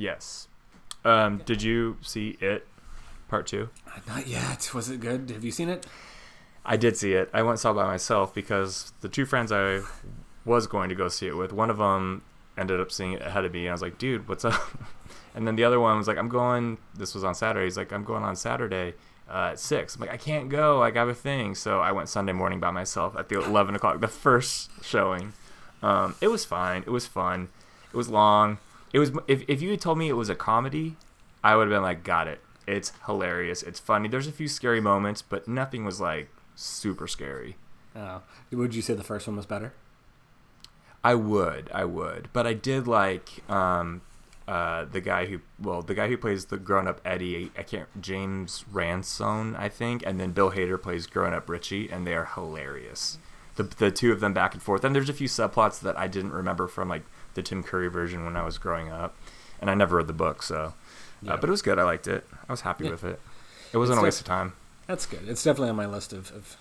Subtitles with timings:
[0.00, 0.48] Yes.
[1.04, 2.66] Um, did you see it?
[3.28, 3.68] Part two.
[3.86, 4.72] Uh, Not yet.
[4.74, 5.30] Was it good?
[5.30, 5.86] Have you seen it?
[6.64, 7.30] I did see it.
[7.32, 9.80] I went saw it by myself because the two friends I
[10.44, 12.22] was going to go see it with, one of them
[12.56, 13.60] ended up seeing it ahead of me.
[13.60, 14.54] And I was like, dude, what's up?
[15.32, 17.64] And then the other one was like, I'm going, this was on Saturday.
[17.64, 18.94] He's like, I'm going on Saturday
[19.28, 19.94] uh, at 6.
[19.94, 20.82] I'm like, I can't go.
[20.82, 21.54] I got a thing.
[21.54, 25.32] So I went Sunday morning by myself at the 11 o'clock, the first showing.
[25.84, 26.82] Um, it was fine.
[26.82, 27.48] It was fun.
[27.92, 28.58] It was long.
[28.92, 30.96] It was, if, if you had told me it was a comedy,
[31.44, 32.40] I would have been like, got it.
[32.66, 33.62] It's hilarious.
[33.62, 34.08] It's funny.
[34.08, 37.56] There's a few scary moments, but nothing was like super scary.
[37.96, 38.22] Oh.
[38.52, 39.72] Would you say the first one was better?
[41.02, 44.02] I would, I would, but I did like um,
[44.46, 47.50] uh, the guy who, well, the guy who plays the grown-up Eddie.
[47.56, 52.12] I can't, James Ransone, I think, and then Bill Hader plays grown-up Richie, and they
[52.14, 53.16] are hilarious.
[53.56, 56.06] The the two of them back and forth, and there's a few subplots that I
[56.06, 59.16] didn't remember from like the Tim Curry version when I was growing up,
[59.60, 60.74] and I never read the book, so.
[61.22, 61.34] Yeah.
[61.34, 61.78] Uh, but it was good.
[61.78, 62.26] I liked it.
[62.48, 62.90] I was happy Yeah.
[62.92, 63.20] with it.
[63.72, 64.52] It wasn't It's a waste def- of time.
[64.86, 65.28] That's good.
[65.28, 66.56] It's definitely on my list of, of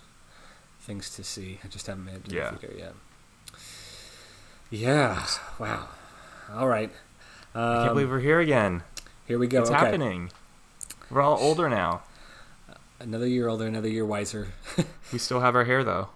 [0.81, 1.59] things to see.
[1.63, 2.51] I just haven't made it to Yeah.
[2.51, 2.93] the theater yet.
[4.69, 5.25] Yeah.
[5.57, 5.87] Wow.
[6.53, 6.91] All right.
[7.55, 8.83] Um, I can't believe we're here again.
[9.25, 9.61] here we go.
[9.61, 9.79] it's okay.
[9.79, 10.29] happening.
[11.09, 12.03] We're all older now.
[12.99, 14.49] Another year older, another year wiser.
[15.13, 16.09] We still have our hair though.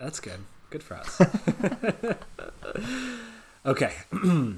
[0.00, 0.40] That's good.
[0.70, 1.20] Good for us.
[3.68, 3.92] okay.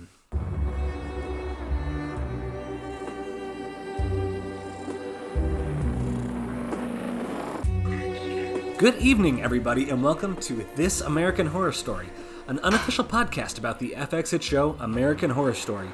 [8.78, 12.08] Good evening, everybody, and welcome to This American Horror Story,
[12.46, 15.88] an unofficial podcast about the FX hit show American Horror Story.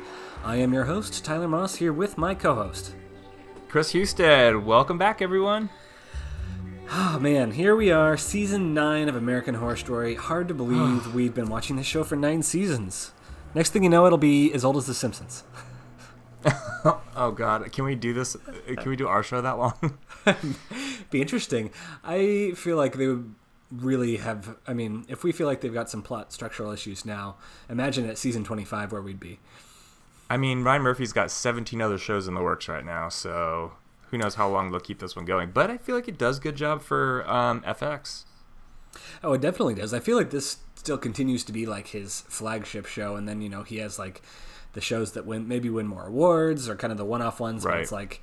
[0.45, 2.95] I am your host, Tyler Moss, here with my co host.
[3.69, 5.71] Chris Husted, welcome back, everyone.
[6.89, 10.15] Oh man, here we are, season 9 of American Horror Story.
[10.15, 13.13] Hard to believe we've been watching this show for 9 seasons.
[13.55, 15.45] Next thing you know, it'll be as old as The Simpsons.
[17.19, 18.37] Oh God, can we do this?
[18.67, 19.99] Can we do our show that long?
[21.11, 21.71] be interesting.
[22.05, 23.35] I feel like they would
[23.73, 24.57] really have.
[24.67, 27.37] I mean, if we feel like they've got some plot structural issues now,
[27.71, 29.41] imagine at season 25 where we'd be.
[30.29, 33.73] I mean, Ryan Murphy's got 17 other shows in the works right now, so
[34.11, 35.51] who knows how long they'll keep this one going.
[35.53, 38.25] But I feel like it does good job for um, FX.
[39.23, 39.93] Oh, it definitely does.
[39.93, 43.49] I feel like this still continues to be like his flagship show, and then you
[43.49, 44.23] know he has like
[44.73, 47.65] the shows that win maybe win more awards or kind of the one-off ones.
[47.65, 47.81] But Right.
[47.81, 48.23] it's like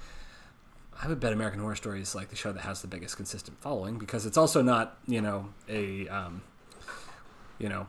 [1.01, 3.59] I would bet American Horror Story is like the show that has the biggest consistent
[3.61, 6.41] following because it's also not you know a um,
[7.59, 7.87] you know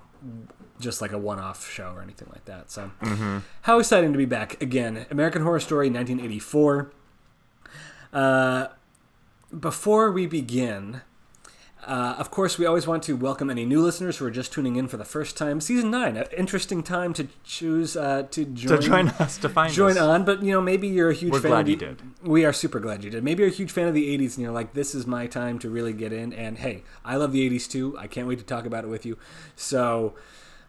[0.80, 2.70] just like a one-off show or anything like that.
[2.70, 2.90] So
[3.62, 5.06] how exciting to be back again!
[5.10, 6.90] American Horror Story, 1984.
[8.14, 8.68] Uh,
[9.58, 11.02] before we begin,
[11.86, 14.76] uh, of course, we always want to welcome any new listeners who are just tuning
[14.76, 15.60] in for the first time.
[15.60, 18.80] Season nine, an interesting time to choose uh, to join.
[18.80, 19.98] To join us to find Join us.
[19.98, 21.50] on, but you know maybe you're a huge We're fan.
[21.50, 22.02] glad of the, you did.
[22.22, 23.22] We are super glad you did.
[23.22, 25.58] Maybe you're a huge fan of the '80s, and you're like, "This is my time
[25.58, 27.96] to really get in." And hey, I love the '80s too.
[27.98, 29.18] I can't wait to talk about it with you.
[29.56, 30.14] So.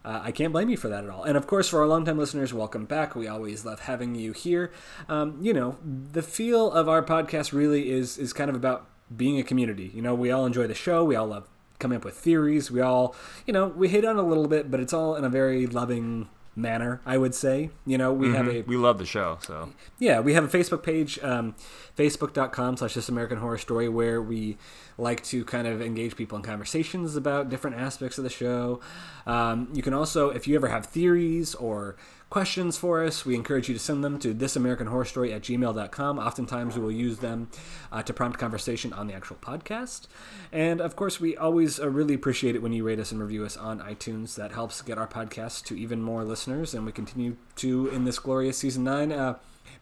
[0.06, 1.24] Uh, I can't blame you for that at all.
[1.24, 3.16] And of course, for our longtime listeners, welcome back.
[3.16, 4.70] We always love having you here.
[5.08, 9.40] Um, you know, the feel of our podcast really is is kind of about being
[9.40, 9.90] a community.
[9.92, 11.04] You know, we all enjoy the show.
[11.04, 11.48] We all love
[11.80, 12.70] coming up with theories.
[12.70, 13.16] We all,
[13.46, 16.28] you know, we hit on a little bit, but it's all in a very loving
[16.56, 17.00] manner.
[17.06, 17.70] I would say.
[17.84, 20.82] You know, we have a We love the show, so yeah, we have a Facebook
[20.82, 21.54] page, um,
[21.96, 24.56] facebook.com slash This American Horror Story, where we
[24.98, 28.80] like to kind of engage people in conversations about different aspects of the show.
[29.26, 31.96] Um, you can also, if you ever have theories or
[32.36, 36.18] questions for us, we encourage you to send them to thisamericanhorrorstory at gmail.com.
[36.18, 37.48] Oftentimes we will use them
[37.90, 40.06] uh, to prompt conversation on the actual podcast.
[40.52, 43.46] And of course, we always uh, really appreciate it when you rate us and review
[43.46, 44.34] us on iTunes.
[44.34, 48.18] That helps get our podcast to even more listeners, and we continue to, in this
[48.18, 49.38] glorious season nine, uh,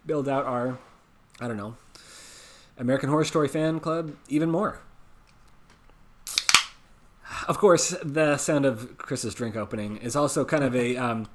[0.07, 0.79] build out our,
[1.41, 1.77] I don't know,
[2.79, 4.79] American Horror Story fan club even more.
[7.49, 11.27] Of course, the sound of Chris's drink opening is also kind of a, um,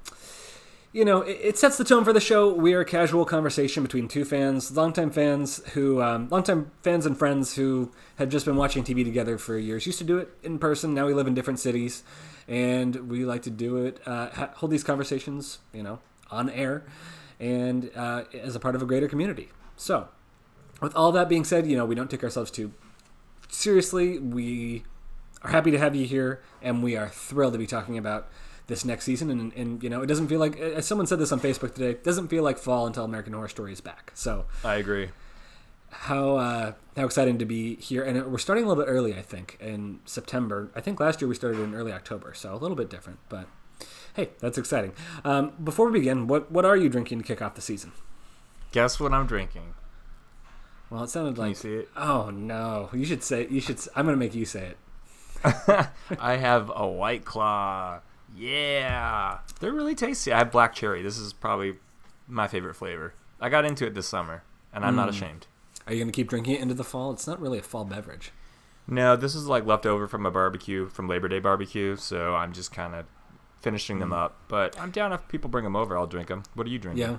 [0.92, 2.52] you know, it, it sets the tone for the show.
[2.52, 7.16] We are a casual conversation between two fans, longtime fans who, um, longtime fans and
[7.16, 9.86] friends who have just been watching TV together for years.
[9.86, 10.92] Used to do it in person.
[10.92, 12.02] Now we live in different cities,
[12.48, 16.00] and we like to do it, uh, hold these conversations, you know,
[16.30, 16.84] on air,
[17.38, 19.50] and uh, as a part of a greater community.
[19.76, 20.08] So,
[20.80, 22.72] with all that being said, you know, we don't take ourselves too
[23.48, 24.18] seriously.
[24.18, 24.84] We
[25.42, 28.28] are happy to have you here, and we are thrilled to be talking about
[28.70, 29.30] this next season.
[29.30, 31.90] And, and you know, it doesn't feel like, as someone said this on Facebook today,
[31.90, 34.12] it doesn't feel like fall until American Horror Story is back.
[34.14, 35.10] So, I agree.
[35.90, 38.02] how uh, how exciting to be here!
[38.02, 40.70] And we're starting a little bit early, I think, in September.
[40.74, 43.46] I think last year we started in early October, so a little bit different, but.
[44.14, 44.92] Hey, that's exciting.
[45.24, 47.92] Um, before we begin, what what are you drinking to kick off the season?
[48.72, 49.74] Guess what I'm drinking?
[50.90, 51.64] Well, it sounded like.
[51.64, 51.88] it?
[51.96, 52.90] Oh no!
[52.92, 53.46] You should say.
[53.48, 53.78] You should.
[53.94, 54.76] I'm gonna make you say it.
[56.20, 58.00] I have a White Claw.
[58.36, 60.32] Yeah, they're really tasty.
[60.32, 61.02] I have black cherry.
[61.02, 61.76] This is probably
[62.28, 63.14] my favorite flavor.
[63.40, 64.42] I got into it this summer,
[64.72, 65.12] and I'm not Mm.
[65.12, 65.46] ashamed.
[65.86, 67.10] Are you gonna keep drinking it into the fall?
[67.12, 68.32] It's not really a fall beverage.
[68.86, 71.96] No, this is like leftover from a barbecue, from Labor Day barbecue.
[71.96, 73.06] So I'm just kind of
[73.60, 74.36] finishing them up.
[74.48, 75.96] But I'm down if people bring them over.
[75.96, 76.42] I'll drink them.
[76.54, 77.02] What are you drinking?
[77.02, 77.16] Yeah.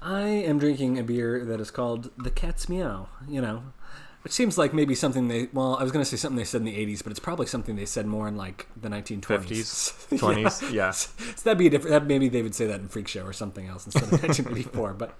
[0.00, 3.08] I am drinking a beer that is called the Cat's Meow.
[3.28, 3.62] You know,
[4.22, 5.48] which seems like maybe something they.
[5.52, 7.46] Well, I was going to say something they said in the '80s, but it's probably
[7.46, 10.90] something they said more in like the 1920s, 50s, 20s, yeah.
[10.90, 11.10] So
[11.44, 11.92] that'd be a different.
[11.92, 14.94] That maybe they would say that in Freak Show or something else instead of 1984.
[14.94, 15.14] But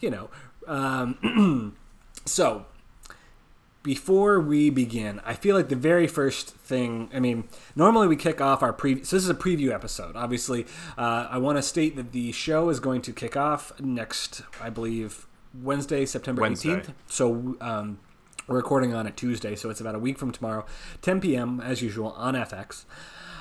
[0.00, 0.30] you know,
[0.66, 1.76] um,
[2.24, 2.66] so
[3.82, 7.10] before we begin, I feel like the very first thing.
[7.14, 9.02] I mean, normally we kick off our pre.
[9.04, 10.16] So this is a preview episode.
[10.16, 10.66] Obviously,
[10.96, 14.70] uh, I want to state that the show is going to kick off next, I
[14.70, 16.70] believe, Wednesday, September Wednesday.
[16.70, 16.92] eighteenth.
[17.06, 17.98] So um,
[18.48, 20.64] we're recording on a Tuesday, so it's about a week from tomorrow,
[21.02, 21.60] 10 p.m.
[21.60, 22.86] as usual on FX.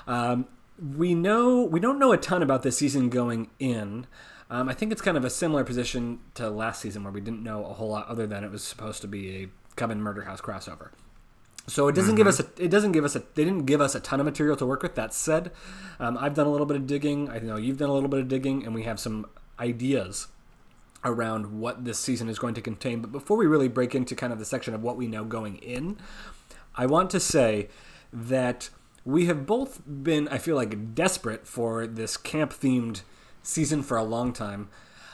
[0.06, 0.48] Um,
[0.96, 4.06] we know we don't know a ton about this season going in.
[4.50, 7.42] Um, I think it's kind of a similar position to last season where we didn't
[7.42, 10.42] know a whole lot other than it was supposed to be a Coven Murder House
[10.42, 10.90] crossover.
[11.68, 13.96] So it doesn't give us a it doesn't give us a they didn't give us
[13.96, 14.96] a ton of material to work with.
[14.96, 15.52] That said,
[16.00, 17.30] um, I've done a little bit of digging.
[17.30, 19.26] I know you've done a little bit of digging, and we have some
[19.60, 20.28] ideas
[21.04, 23.02] around what this season is going to contain.
[23.02, 25.58] But before we really break into kind of the section of what we know going
[25.58, 25.98] in,
[26.76, 27.70] I want to say
[28.12, 28.70] that
[29.06, 33.02] we have both been, I feel like, desperate for this camp themed
[33.42, 34.70] season for a long time.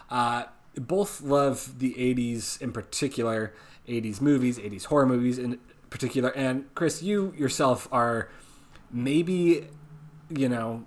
[0.10, 0.44] Uh,
[0.76, 3.54] both love the 80s in particular,
[3.88, 5.60] 80s movies, 80s horror movies in
[5.90, 6.30] particular.
[6.32, 8.30] And Chris, you yourself are
[8.92, 9.68] maybe,
[10.30, 10.86] you know,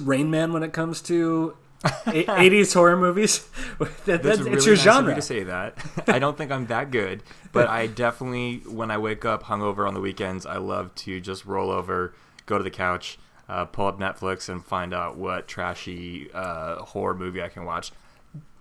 [0.00, 1.56] Rain Man when it comes to
[2.06, 3.48] 80s horror movies.
[3.78, 5.10] that, that's, That's it's really your nice genre.
[5.10, 5.76] you to say that.
[6.06, 9.94] I don't think I'm that good, but I definitely, when I wake up hungover on
[9.94, 12.14] the weekends, I love to just roll over,
[12.46, 13.18] go to the couch,
[13.48, 17.90] uh, pull up Netflix, and find out what trashy uh, horror movie I can watch.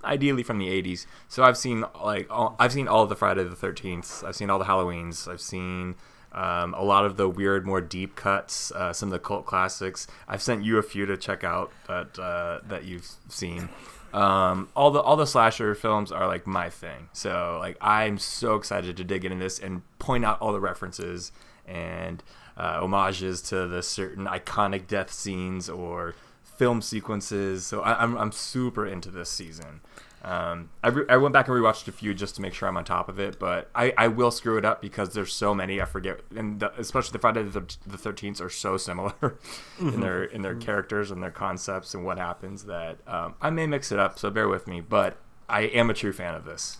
[0.03, 1.05] Ideally from the '80s.
[1.27, 4.23] So I've seen like all, I've seen all of the Friday the Thirteenth.
[4.25, 5.27] I've seen all the Halloweens.
[5.27, 5.93] I've seen
[6.31, 8.71] um, a lot of the weird, more deep cuts.
[8.71, 10.07] Uh, some of the cult classics.
[10.27, 13.69] I've sent you a few to check out that uh, that you've seen
[14.13, 17.09] um, all the all the slasher films are like my thing.
[17.13, 21.31] So like I'm so excited to dig into this and point out all the references
[21.65, 22.21] and
[22.57, 27.65] uh, homages to the certain iconic death scenes or film sequences.
[27.65, 29.81] So I, I'm I'm super into this season.
[30.23, 32.77] Um, I, re- I went back and rewatched a few just to make sure I'm
[32.77, 35.81] on top of it, but I, I will screw it up because there's so many
[35.81, 39.37] I forget, and the, especially the Friday the Thirteenth are so similar
[39.79, 43.65] in their in their characters and their concepts and what happens that um, I may
[43.65, 44.19] mix it up.
[44.19, 45.17] So bear with me, but
[45.49, 46.77] I am a true fan of this.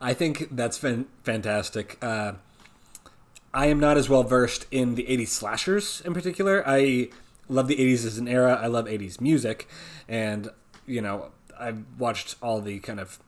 [0.00, 1.98] I think that's fan- fantastic.
[2.02, 2.34] Uh,
[3.52, 6.62] I am not as well versed in the 80s slashers in particular.
[6.66, 7.08] I
[7.48, 8.58] love the 80s as an era.
[8.62, 9.66] I love 80s music.
[10.06, 10.50] And,
[10.86, 13.18] you know, I've watched all the kind of,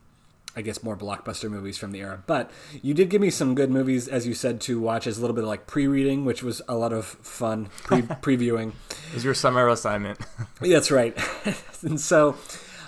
[0.55, 2.23] I guess, more blockbuster movies from the era.
[2.27, 2.51] But
[2.81, 5.35] you did give me some good movies, as you said, to watch as a little
[5.35, 8.73] bit of like pre reading, which was a lot of fun pre- previewing.
[9.15, 10.19] Is your summer assignment?
[10.61, 11.17] That's right.
[11.81, 12.37] and so,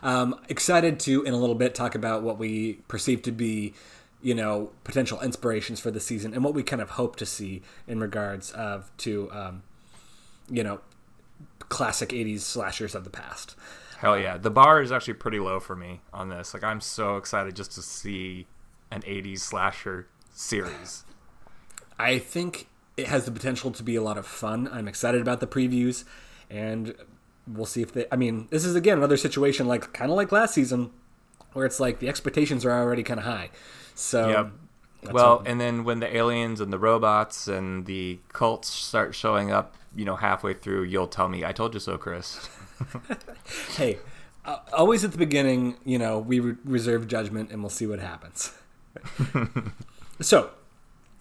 [0.02, 3.74] um, excited to in a little bit talk about what we perceive to be,
[4.22, 7.62] you know, potential inspirations for the season and what we kind of hope to see
[7.88, 9.64] in regards of to, um,
[10.50, 10.82] you know,
[11.74, 13.56] classic '80s slashers of the past.
[13.98, 16.54] Hell yeah, the bar is actually pretty low for me on this.
[16.54, 18.48] Like I'm so excited just to see
[18.92, 21.04] an '80s slasher series.
[21.98, 24.70] I think it has the potential to be a lot of fun.
[24.72, 26.04] I'm excited about the previews,
[26.50, 26.94] and
[27.48, 28.06] we'll see if they.
[28.12, 30.92] I mean, this is again another situation like kind of like last season,
[31.54, 33.50] where it's like the expectations are already kind of high.
[33.96, 35.14] So, Yep.
[35.14, 39.76] well, and then when the aliens and the robots and the cults start showing up,
[39.96, 42.50] you know, halfway through, you'll tell me, "I told you so, Chris."
[43.76, 44.00] hey,
[44.46, 48.00] uh, always at the beginning, you know, we re- reserve judgment, and we'll see what
[48.00, 48.54] happens.
[50.22, 50.52] so,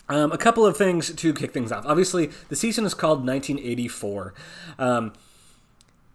[0.09, 1.85] um, a couple of things to kick things off.
[1.87, 4.35] Obviously, the season is called 1984.
[4.79, 5.12] Um,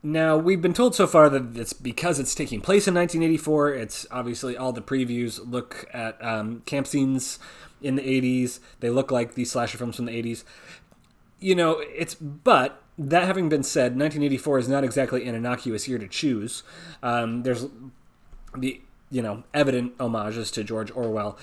[0.03, 3.73] now, we've been told so far that it's because it's taking place in 1984.
[3.73, 7.39] It's obviously all the previews look at um, camp scenes
[7.81, 8.59] in the 80s.
[8.79, 10.43] They look like these slasher films from the 80s.
[11.39, 15.99] You know, it's but that having been said, 1984 is not exactly an innocuous year
[15.99, 16.63] to choose.
[17.03, 17.67] Um, there's
[18.55, 21.37] the you know evident homages to George Orwell.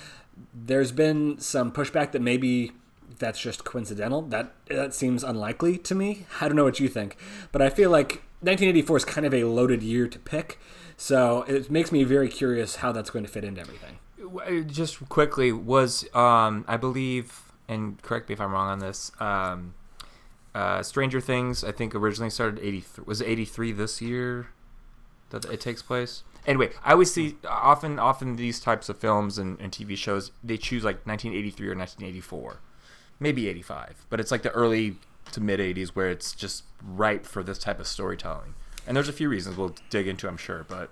[0.53, 2.73] There's been some pushback that maybe
[3.19, 4.23] that's just coincidental.
[4.23, 6.25] That that seems unlikely to me.
[6.41, 7.17] I don't know what you think,
[7.51, 10.59] but I feel like 1984 is kind of a loaded year to pick.
[10.97, 13.99] So it makes me very curious how that's going to fit into everything.
[14.67, 19.11] Just quickly, was um, I believe, and correct me if I'm wrong on this.
[19.19, 19.73] Um,
[20.55, 23.03] uh, Stranger Things, I think originally started '83.
[23.05, 24.47] Was '83 this year
[25.29, 26.23] that it takes place?
[26.47, 30.57] Anyway, I always see often, often these types of films and, and TV shows they
[30.57, 32.59] choose like 1983 or 1984,
[33.19, 34.95] maybe '85, but it's like the early
[35.31, 38.53] to mid '80s where it's just ripe for this type of storytelling.
[38.87, 40.91] And there's a few reasons we'll dig into, I'm sure, but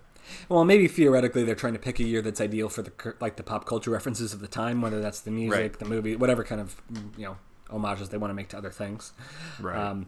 [0.50, 2.92] Well, maybe theoretically they're trying to pick a year that's ideal for the
[3.22, 5.80] like the pop culture references of the time, whether that's the music, Right.
[5.80, 6.82] the movie, whatever kind of
[7.16, 7.38] you know
[7.74, 9.12] homages they want to make to other things.
[9.60, 9.78] right.
[9.78, 10.08] Um,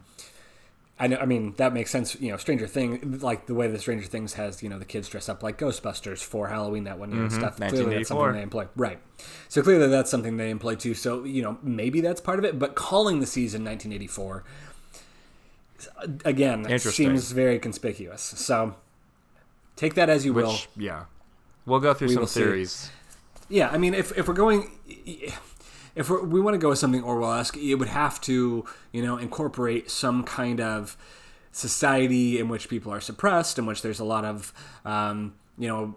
[0.98, 1.18] I know.
[1.18, 2.16] I mean, that makes sense.
[2.22, 5.10] You know, Stranger Thing, like the way the Stranger Things has, you know, the kids
[5.10, 7.58] dress up like Ghostbusters for Halloween that one year and stuff.
[7.58, 8.18] Clearly, that's 1984.
[8.18, 8.68] something they employ.
[8.78, 9.00] Right.
[9.50, 10.94] So clearly, that's something they employ too.
[10.94, 12.58] So you know, maybe that's part of it.
[12.58, 14.46] But calling the season 1984
[16.24, 16.92] again Interesting.
[17.08, 18.22] seems very conspicuous.
[18.22, 18.76] So
[19.76, 20.56] take that as you will.
[20.78, 21.06] Yeah.
[21.66, 22.40] We'll go through We some will see.
[22.42, 22.92] theories.
[23.50, 24.72] Yeah, I mean, if, if we're going,
[25.96, 29.18] if we're, we want to go with something Orwell-esque, it would have to, you know,
[29.18, 30.98] incorporate some kind of
[31.52, 35.96] society in which people are suppressed, in which there's a lot of, um, you know,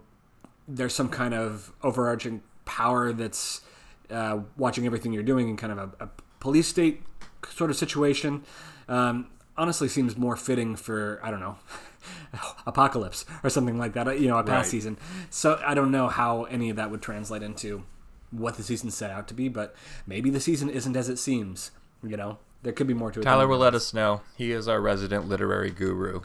[0.68, 3.62] there's some kind of overarching power that's
[4.10, 6.08] uh, watching everything you're doing in kind of a, a
[6.40, 7.02] police state
[7.50, 8.44] sort of situation.
[8.88, 11.56] Um, honestly, seems more fitting for I don't know.
[12.66, 14.70] Apocalypse or something like that, you know, a past Right.
[14.70, 14.98] season.
[15.30, 17.82] So I don't know how any of that would translate into
[18.30, 19.74] what the season set out to be, but
[20.06, 21.70] maybe the season isn't as it seems.
[22.02, 23.22] You know, there could be more to it.
[23.22, 24.22] Tyler will let us know.
[24.36, 26.20] He is our resident literary guru.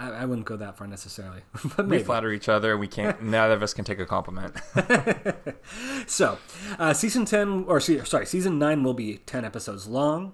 [0.00, 1.42] I, I wouldn't go that far necessarily,
[1.76, 3.22] but We flatter each other, and we can't.
[3.36, 4.56] Neither of us can take a compliment.
[6.06, 6.38] So,
[6.78, 10.32] uh, season ten, or sorry, season nine will be ten episodes long.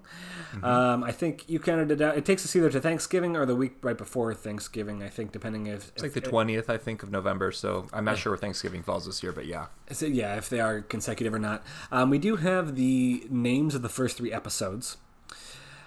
[0.53, 0.63] Mm-hmm.
[0.65, 2.17] Um, I think you counted it out.
[2.17, 5.03] It takes us either to Thanksgiving or the week right before Thanksgiving.
[5.03, 7.51] I think, depending if, It's like the twentieth, I think, of November.
[7.51, 9.67] So I'm not sure where Thanksgiving falls this year, but yeah.
[9.87, 11.63] It- yeah, if they are consecutive or not.
[11.91, 14.97] Um, we do have the names of the first three episodes.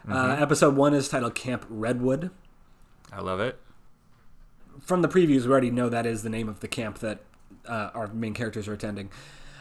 [0.08, 0.42] Uh, Mm-hmm.
[0.42, 2.30] episode one is titled Camp Redwood.
[3.12, 3.58] I love it.
[4.82, 7.20] From the previews, we already know that is the name of the camp that
[7.66, 9.10] uh, our main characters are attending.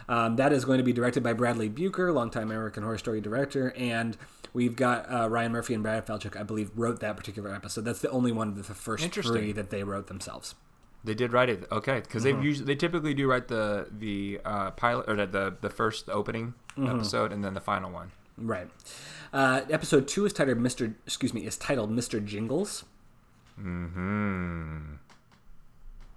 [0.07, 3.71] Um, that is going to be directed by Bradley Buecker, longtime American Horror Story director,
[3.77, 4.17] and
[4.53, 7.85] we've got uh, Ryan Murphy and Brad Falchuk, I believe, wrote that particular episode.
[7.85, 10.55] That's the only one of the first three that they wrote themselves.
[11.03, 12.39] They did write it, okay, because Mm-hmm.
[12.41, 16.55] they usually they typically do write the the uh, pilot or the the, first opening
[16.77, 16.87] Mm-hmm.
[16.95, 18.11] episode and then the final one.
[18.37, 18.69] Right.
[19.31, 20.93] Uh, episode two is titled Mr.
[21.05, 22.23] Excuse me, is titled Mr.
[22.23, 22.83] Jingles.
[23.57, 24.95] Hmm.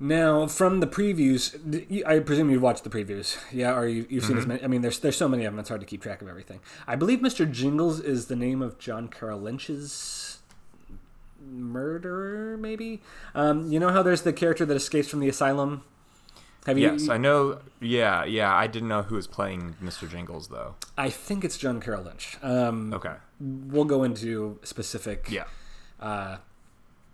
[0.02, 4.36] Now, from the previews, I presume you've watched the previews, yeah, or you, you've seen
[4.36, 4.60] as many.
[4.60, 6.58] I mean, there's there's so many of them; it's hard to keep track of everything.
[6.88, 7.48] I believe Mr.
[7.48, 10.40] Jingles is the name of John Carroll Lynch's
[11.40, 13.00] murderer, maybe.
[13.32, 15.84] Um, you know how there's the character that escapes from the asylum.
[16.66, 16.90] Have you?
[16.92, 17.60] Yes, I know.
[17.80, 18.52] Yeah, yeah.
[18.52, 20.10] I didn't know who was playing Mr.
[20.10, 20.74] Jingles though.
[20.98, 22.38] I think it's John Carroll Lynch.
[22.42, 23.14] Um, Okay.
[23.40, 25.26] We'll go into specific.
[25.30, 25.44] Yeah.
[26.00, 26.38] uh,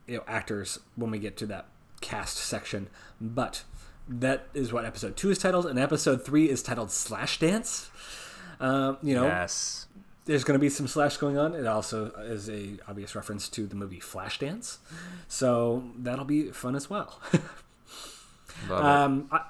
[0.06, 1.66] you know actors when we get to that
[2.00, 2.88] cast section.
[3.20, 3.62] But
[4.08, 7.88] that is what episode two is titled, and episode three is titled Slashdance.
[8.60, 9.86] Um, you know, Yes.
[10.24, 11.54] there's going to be some slash going on.
[11.54, 14.78] It also is a obvious reference to the movie Flashdance,
[15.28, 17.20] so that'll be fun as well.
[18.70, 19.42] Um, I,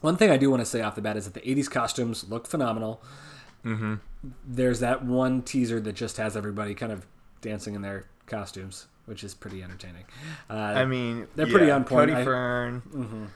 [0.00, 2.24] one thing I do want to say off the bat is that the '80s costumes
[2.28, 3.02] look phenomenal.
[3.64, 3.94] Mm-hmm.
[4.46, 7.04] There's that one teaser that just has everybody kind of
[7.40, 10.04] dancing in their costumes, which is pretty entertaining.
[10.48, 12.10] Uh, I mean, they're pretty yeah, on point.
[12.10, 12.24] Cody I- Mm-hmm.
[12.24, 13.30] Fern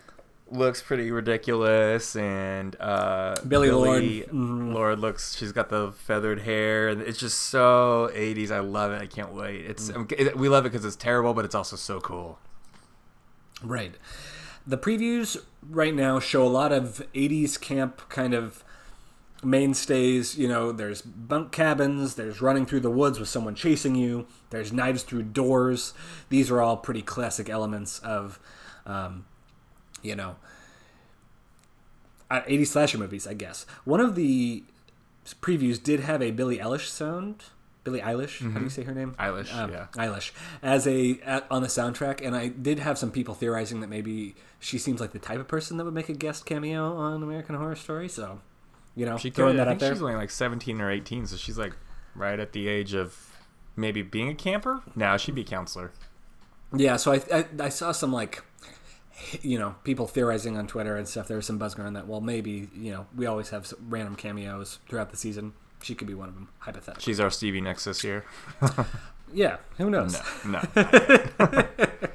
[0.50, 4.02] looks pretty ridiculous, and uh, Billie Lourd.
[4.02, 4.72] Mm-hmm.
[4.74, 5.34] Lourd looks.
[5.36, 8.50] She's got the feathered hair, and it's just so '80s.
[8.50, 9.00] I love it.
[9.00, 9.64] I can't wait.
[9.64, 10.12] It's Mm.
[10.12, 12.38] it- we love it because it's terrible, but it's also so cool.
[13.62, 13.94] Right.
[14.66, 15.36] The previews
[15.68, 18.62] right now show a lot of 80s camp kind of
[19.42, 20.36] mainstays.
[20.38, 24.72] You know, there's bunk cabins, there's running through the woods with someone chasing you, there's
[24.72, 25.94] knives through doors.
[26.28, 28.38] These are all pretty classic elements of,
[28.86, 29.24] um,
[30.02, 30.36] you know,
[32.30, 33.66] uh, 80s slasher movies, I guess.
[33.84, 34.64] One of the
[35.40, 37.44] previews did have a Billie Eilish sound.
[37.84, 39.12] Billie Eilish, how do you say her name?
[39.18, 39.86] Eilish, Um, yeah.
[39.94, 40.30] Eilish
[40.62, 44.36] as a at, on the soundtrack, and I did have some people theorizing that maybe
[44.60, 47.56] she seems like the type of person that would make a guest cameo on American
[47.56, 48.08] Horror Story.
[48.08, 48.40] So,
[48.94, 49.60] you know, She throwing could.
[49.60, 49.92] that I out there.
[49.92, 51.72] she's only like 17 or 18, so she's like
[52.14, 53.36] right at the age of
[53.76, 54.82] maybe being a camper.
[54.94, 55.92] Now she'd be a counselor.
[56.74, 58.42] Yeah, so I, I I saw some like
[59.42, 61.28] you know, people theorizing on Twitter and stuff.
[61.28, 62.06] There was some buzz going on that.
[62.06, 65.52] Well, maybe you know, we always have random cameos throughout the season.
[65.82, 67.02] She could be one of them, hypothetically.
[67.02, 68.24] She's our Stevie Nicks this year.
[69.34, 70.20] Yeah, who knows?
[70.44, 70.88] No, no.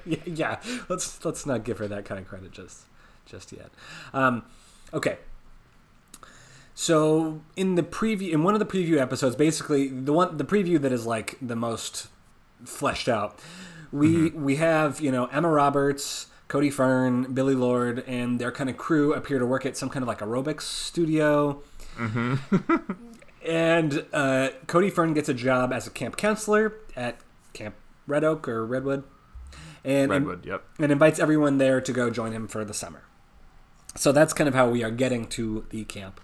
[0.05, 2.81] yeah, yeah, let's let's not give her that kind of credit just
[3.25, 3.71] just yet.
[4.13, 4.43] Um,
[4.93, 5.17] okay.
[6.79, 10.79] So in the preview, in one of the preview episodes, basically the one the preview
[10.79, 12.07] that is like the most
[12.65, 13.39] fleshed out,
[13.91, 18.77] we we have you know Emma Roberts, Cody Fern, Billie Lourd, and their kind of
[18.77, 21.63] crew appear to work at some kind of like aerobics studio.
[23.43, 27.17] and uh, Cody Fern gets a job as a camp counselor at
[27.53, 27.73] Camp
[28.05, 29.03] Red Oak or Redwood,
[29.83, 30.45] and Redwood.
[30.45, 30.63] Yep.
[30.77, 33.01] and invites everyone there to go join him for the summer.
[33.95, 36.21] So that's kind of how we are getting to the camp.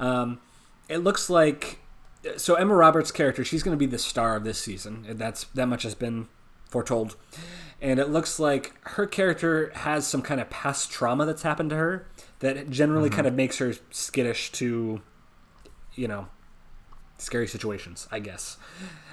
[0.00, 0.40] Um,
[0.88, 1.78] it looks like
[2.36, 5.06] so Emma Roberts' character, she's going to be the star of this season.
[5.08, 6.28] That's that much has been
[6.68, 7.16] foretold,
[7.80, 11.76] and it looks like her character has some kind of past trauma that's happened to
[11.76, 12.06] her
[12.38, 15.00] that generally kind of makes her skittish to,
[15.94, 16.28] you know,
[17.18, 18.08] scary situations.
[18.10, 18.56] I guess.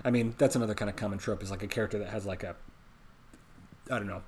[0.03, 2.43] I mean, that's another kind of common trope is like a character that has like
[2.43, 2.55] a,
[3.89, 4.21] I don't know,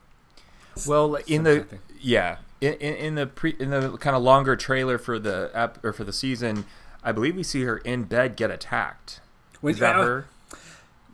[0.88, 1.65] Well, in the
[2.00, 5.91] yeah, in, in, the pre in the kind of longer trailer for the ep, or
[5.94, 6.65] for the season,
[7.03, 9.20] I believe we see her in bed get attacked.
[9.62, 10.25] Wait, Is that her?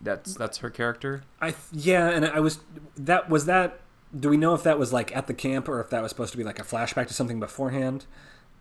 [0.04, 1.24] That's that's her character.
[1.42, 2.60] I yeah, and I was
[2.98, 3.80] that was that.
[4.18, 6.32] Do we know if that was like at the camp or if that was supposed
[6.32, 8.06] to be like a flashback to something beforehand?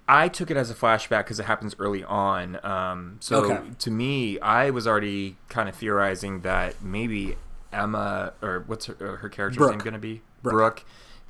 [0.09, 2.65] I took it as a flashback because it happens early on.
[2.65, 3.61] Um, so Okay.
[3.81, 7.37] to me, I was already kind of theorizing that maybe
[7.73, 9.71] Emma or what's her, uh, her character's Brooke.
[9.73, 10.23] name going to be?
[10.43, 10.55] Brooke.
[10.55, 10.85] Brooke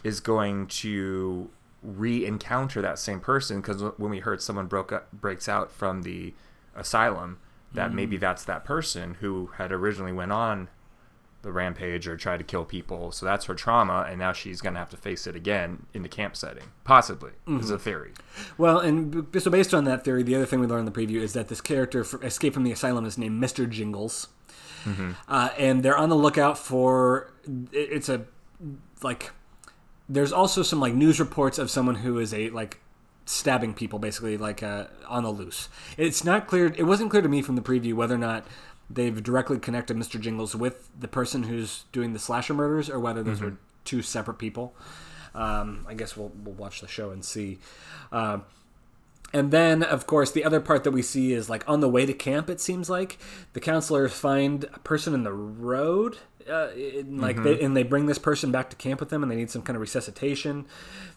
[0.05, 1.51] is going to
[1.83, 6.35] re-encounter that same person because when we heard someone broke up, breaks out from the
[6.75, 7.39] asylum,
[7.73, 7.95] that Mm.
[7.95, 10.69] maybe that's that person who had originally went on
[11.43, 13.13] the rampage or tried to kill people.
[13.13, 16.03] So that's her trauma, and now she's going to have to face it again in
[16.03, 16.65] the camp setting.
[16.83, 17.75] Possibly, is Mm-hmm.
[17.75, 18.13] a theory.
[18.59, 21.07] Well, and b- so based on that theory, the other thing we learned in the
[21.07, 24.29] preview is that this character for Escape from the Asylum is named Mister Jingles,
[25.29, 27.33] uh, and they're on the lookout for.
[27.73, 28.25] It's a
[29.03, 29.31] like.
[30.09, 32.81] There's also some like news reports of someone who is a like
[33.25, 35.69] stabbing people basically like uh, on the loose.
[35.97, 36.73] It's not clear.
[36.77, 38.47] It wasn't clear to me from the preview whether or not
[38.89, 40.21] they've directly connected Mr.
[40.21, 44.39] Jingles with the person who's doing the slasher murders or whether those are two separate
[44.39, 44.75] people.
[45.35, 47.59] Um, I guess we'll we'll watch the show and see.
[48.13, 48.45] Um
[49.37, 52.07] and then, of course, the other part that we see is like on the way
[52.07, 52.49] to camp.
[52.51, 53.19] It seems like
[53.53, 56.19] the counselors find a person in the road,
[56.51, 59.31] uh, in, like they, and they bring this person back to camp with them, and
[59.31, 60.65] they need some kind of resuscitation.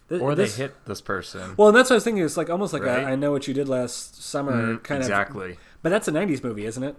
[0.09, 1.53] Th- Or this- they hit this person.
[1.57, 2.23] Well, and that's what I was thinking.
[2.23, 3.03] It's like almost like Right?
[3.03, 5.07] a, I know what you did last summer, kind of.
[5.07, 5.57] exactly.
[5.81, 6.95] But that's a '90s movie, isn't it?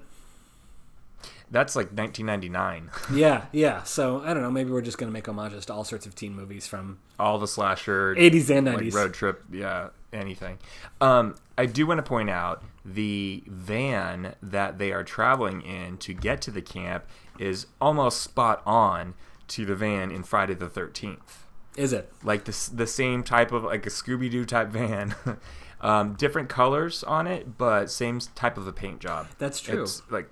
[1.50, 2.90] That's like 1999.
[3.12, 3.82] Yeah, yeah.
[3.82, 4.50] So I don't know.
[4.52, 7.48] Maybe we're just gonna make homages to all sorts of teen movies from All the
[7.48, 8.94] slasher, 80s and like 90s.
[8.94, 10.58] road trip, yeah, anything.
[11.00, 16.14] Um, I do want to point out the van that they are traveling in to
[16.14, 17.04] get to the camp
[17.38, 19.14] is almost spot on
[19.48, 21.18] to the van in Friday the 13th.
[21.76, 22.12] Is it?
[22.22, 25.14] Like the, the same type of, like a Scooby Doo type van.
[25.80, 29.28] um, different colors on it, but same type of a paint job.
[29.38, 29.82] That's true.
[29.82, 30.28] It's like,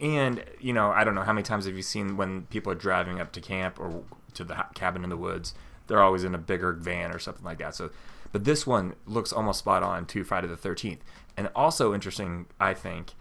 [0.00, 2.76] and you know, I don't know how many times have you seen when people are
[2.76, 4.02] driving up to camp or
[4.34, 5.54] to the cabin in the woods,
[5.86, 7.74] they're always in a bigger van or something like that.
[7.74, 7.90] So,
[8.32, 11.00] but this one looks almost spot on to Friday the Thirteenth,
[11.36, 13.12] and also interesting, I think,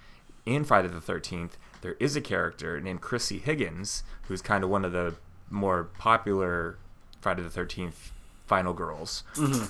[0.46, 4.86] in Friday the Thirteenth, there is a character named Chrissy Higgins who's kind of one
[4.86, 5.16] of the
[5.50, 6.78] more popular
[7.22, 8.12] Friday the Thirteenth
[8.46, 9.24] final girls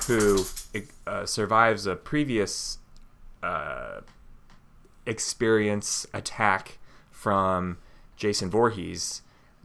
[0.05, 0.45] who
[1.07, 2.77] uh, survives a previous
[3.41, 4.01] uh,
[5.05, 6.77] experience attack
[7.09, 7.77] from
[8.15, 9.23] Jason Voorhees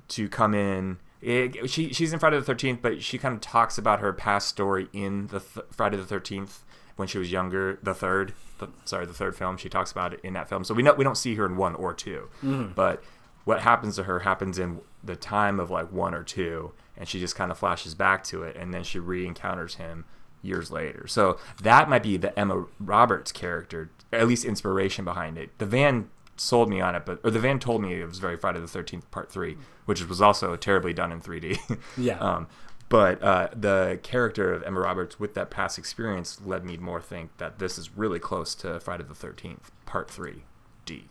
[0.09, 0.99] to come in.
[1.23, 4.49] It, she she's in Friday the Thirteenth, but she kind of talks about her past
[4.49, 6.65] story in the th- Friday the Thirteenth
[6.97, 7.79] when she was younger.
[7.83, 9.57] The third, the, sorry, the third film.
[9.57, 10.65] She talks about it in that film.
[10.65, 12.73] So we know we don't see her in one or 2 mm-hmm.
[12.75, 13.03] but
[13.45, 17.19] what happens to her happens in the time of like one or two, and she
[17.19, 20.05] just kind of flashes back to it, and then she re-encounters him
[20.43, 21.07] years later.
[21.07, 25.51] So that might be the Emma Roberts character, at least inspiration behind it.
[25.59, 26.11] The van
[26.43, 28.67] sold me on it, but or the van told me it was very Friday the
[28.69, 31.79] Thirteenth Part Three, which was also terribly done in 3D.
[31.97, 32.19] Yeah.
[32.19, 32.47] um,
[32.89, 37.01] but uh, the character of Emma Roberts with that past experience led me to more
[37.01, 40.45] think that this is really close to Friday the Thirteenth Part Three
[40.85, 41.09] D.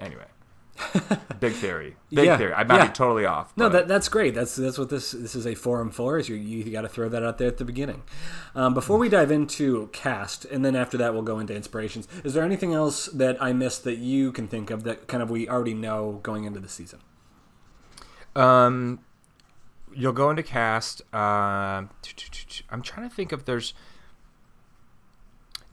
[0.00, 0.26] Anyway.
[1.40, 1.96] Big theory.
[2.10, 2.52] Big Yeah, theory.
[2.52, 2.86] I might yeah.
[2.88, 3.52] be totally off.
[3.56, 4.34] No, that, that's great.
[4.34, 6.18] That's that's what this this is a forum for.
[6.18, 8.02] Is you you got to throw that out there at the beginning.
[8.54, 12.08] Um, before we dive into cast, and then after that we'll go into inspirations.
[12.24, 15.30] Is there anything else that I missed that you can think of that kind of
[15.30, 17.00] we already know going into the season?
[18.34, 19.00] Um,
[19.94, 21.02] you'll go into cast.
[21.12, 21.86] Uh,
[22.70, 23.74] I'm trying to think if there's.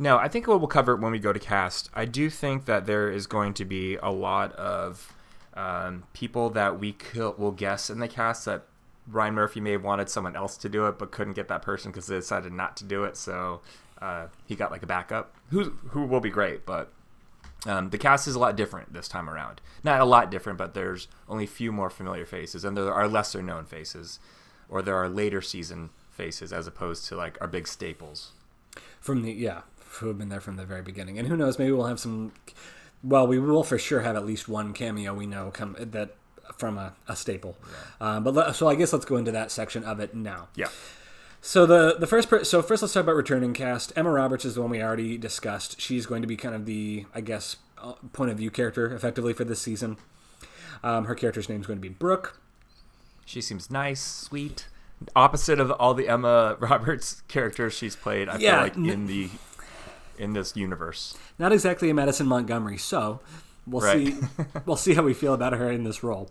[0.01, 1.91] No, I think what we'll cover it when we go to cast.
[1.93, 5.13] I do think that there is going to be a lot of
[5.53, 8.63] um, people that we could, will guess in the cast that
[9.05, 11.91] Ryan Murphy may have wanted someone else to do it, but couldn't get that person
[11.91, 13.15] because they decided not to do it.
[13.15, 13.61] So
[14.01, 16.91] uh, he got like a backup, who who will be great, but
[17.67, 19.61] um, the cast is a lot different this time around.
[19.83, 23.07] Not a lot different, but there's only a few more familiar faces, and there are
[23.07, 24.17] lesser known faces,
[24.67, 28.31] or there are later season faces as opposed to like our big staples.
[28.99, 29.61] From the yeah,
[29.93, 32.33] who have been there from the very beginning, and who knows, maybe we'll have some.
[33.03, 36.15] Well, we will for sure have at least one cameo we know come that
[36.57, 37.57] from a, a staple.
[37.99, 38.07] Yeah.
[38.07, 40.49] Uh, but let, so I guess let's go into that section of it now.
[40.55, 40.67] Yeah.
[41.41, 43.91] So the the first per- so first let's talk about returning cast.
[43.95, 45.81] Emma Roberts is the one we already discussed.
[45.81, 49.33] She's going to be kind of the I guess uh, point of view character effectively
[49.33, 49.97] for this season.
[50.83, 52.39] Um, her character's name is going to be Brooke.
[53.25, 54.67] She seems nice, sweet.
[55.15, 59.29] Opposite of all the Emma Roberts characters she's played, I yeah, feel like in the
[60.21, 61.17] in this universe.
[61.39, 63.19] Not exactly a Madison Montgomery, so
[63.65, 64.07] we'll right.
[64.07, 64.27] see
[64.65, 66.29] we'll see how we feel about her in this role.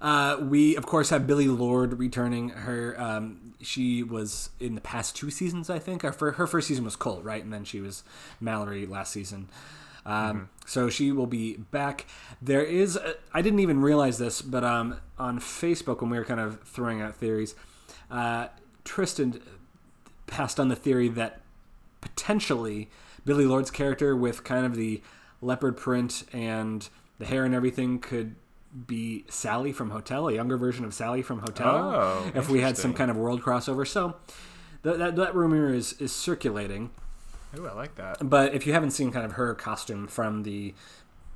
[0.00, 2.50] Uh, we of course have Billie Lourd returning.
[2.50, 6.02] Her um, she was in the past two seasons, I think.
[6.02, 8.04] Her, her first season was Cult, right, and then she was
[8.40, 9.48] Mallory last season.
[10.04, 10.44] Um, mm-hmm.
[10.66, 12.06] So she will be back.
[12.40, 16.24] There is, a, I didn't even realize this, but um, on Facebook when we were
[16.24, 17.54] kind of throwing out theories,
[18.10, 18.48] uh,
[18.84, 19.40] Tristan
[20.26, 21.41] passed on the theory that
[22.02, 22.90] potentially
[23.24, 25.00] Billie Lourd's character with kind of the
[25.40, 26.86] leopard print and
[27.18, 28.34] the hair and everything could
[28.86, 31.76] be Sally from Hotel, a younger version of Sally from Hotel.
[31.76, 34.16] Oh, if we had some kind of world crossover, so
[34.82, 36.90] that that, that rumor is is circulating.
[37.58, 38.18] Ooh, I like that.
[38.28, 40.74] But if you haven't seen kind of her costume from the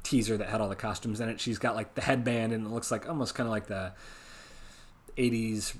[0.02, 2.70] teaser that had all the costumes in it, she's got like the headband and it
[2.70, 3.92] looks like almost kind of like the
[5.18, 5.76] 80s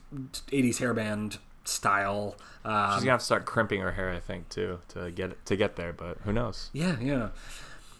[0.49, 1.39] 80s hairband
[1.69, 2.37] style.
[2.65, 5.57] Um, she's gonna have to start crimping her hair, I think, too, to get to
[5.57, 5.93] get there.
[5.93, 6.71] But who knows?
[6.73, 7.29] Yeah, yeah.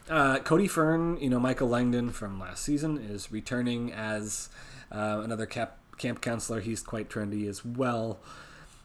[0.09, 4.49] Uh, Cody Fern, you know Michael Langdon from last season, is returning as
[4.93, 6.61] uh, another cap, camp counselor.
[6.61, 8.21] He's quite trendy as well.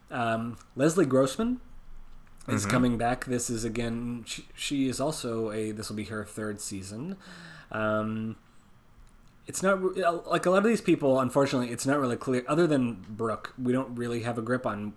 [0.09, 1.61] Um, Leslie Grossman
[2.47, 2.71] is mm-hmm.
[2.71, 3.25] coming back.
[3.25, 4.23] This is again.
[4.25, 5.71] She, she, is also a.
[5.71, 7.17] This will be her third season.
[7.71, 8.35] Um,
[9.51, 9.81] it's not
[10.27, 11.19] like a lot of these people.
[11.19, 12.45] Unfortunately, it's not really clear.
[12.47, 14.93] Other than Brooke, we don't really have a grip on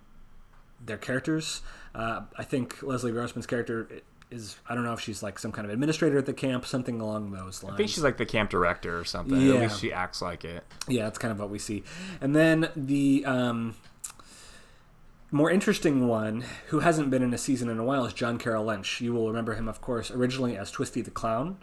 [0.83, 1.61] their characters.
[1.93, 3.89] Uh, I think Leslie Grossman's character
[4.31, 7.01] is I don't know if she's like some kind of administrator at the camp, something
[7.01, 7.73] along those lines.
[7.73, 9.41] I think she's like the camp director or something.
[9.41, 9.55] Yeah.
[9.55, 10.63] At least she acts like it.
[10.87, 11.83] Yeah, that's kind of what we see.
[12.21, 13.75] And then the um,
[15.31, 18.63] more interesting one, who hasn't been in a season in a while, is John Carroll
[18.63, 19.01] Lynch.
[19.01, 21.57] You will remember him, of course, originally as Twisty the Clown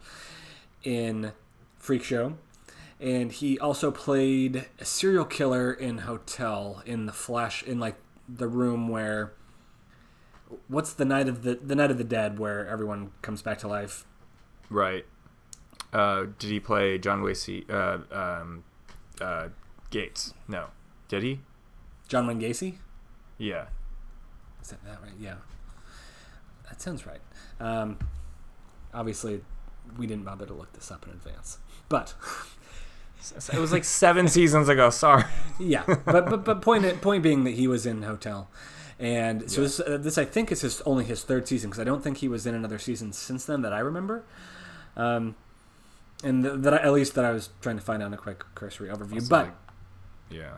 [0.84, 1.32] in
[1.78, 2.34] Freak Show.
[3.02, 7.96] And he also played a serial killer in Hotel in the Flash, in like
[8.28, 9.32] the room where
[10.68, 13.68] what's the night of the the night of the dead where everyone comes back to
[13.68, 14.06] life?
[14.70, 15.04] Right.
[15.92, 18.62] Uh, did he play John Wayne uh, um,
[19.20, 19.48] uh,
[19.90, 20.32] Gates?
[20.46, 20.68] No.
[21.08, 21.40] Did he?
[22.06, 22.76] John Wayne Gacy.
[23.36, 23.66] Yeah.
[24.62, 25.12] Is that that right?
[25.18, 25.36] Yeah.
[26.68, 27.20] That sounds right.
[27.58, 27.98] Um,
[28.94, 29.42] obviously,
[29.98, 32.14] we didn't bother to look this up in advance, but.
[33.52, 34.90] It was like seven seasons ago.
[34.90, 35.24] Sorry.
[35.58, 38.50] Yeah, but but but point point being that he was in Hotel,
[38.98, 39.66] and so yeah.
[39.66, 42.18] this, uh, this, I think, is his only his third season because I don't think
[42.18, 44.24] he was in another season since then that I remember.
[44.96, 45.36] Um,
[46.24, 48.44] and th- that I, at least that I was trying to find out a quick
[48.54, 49.14] cursory overview.
[49.14, 49.54] Also but like,
[50.30, 50.56] yeah,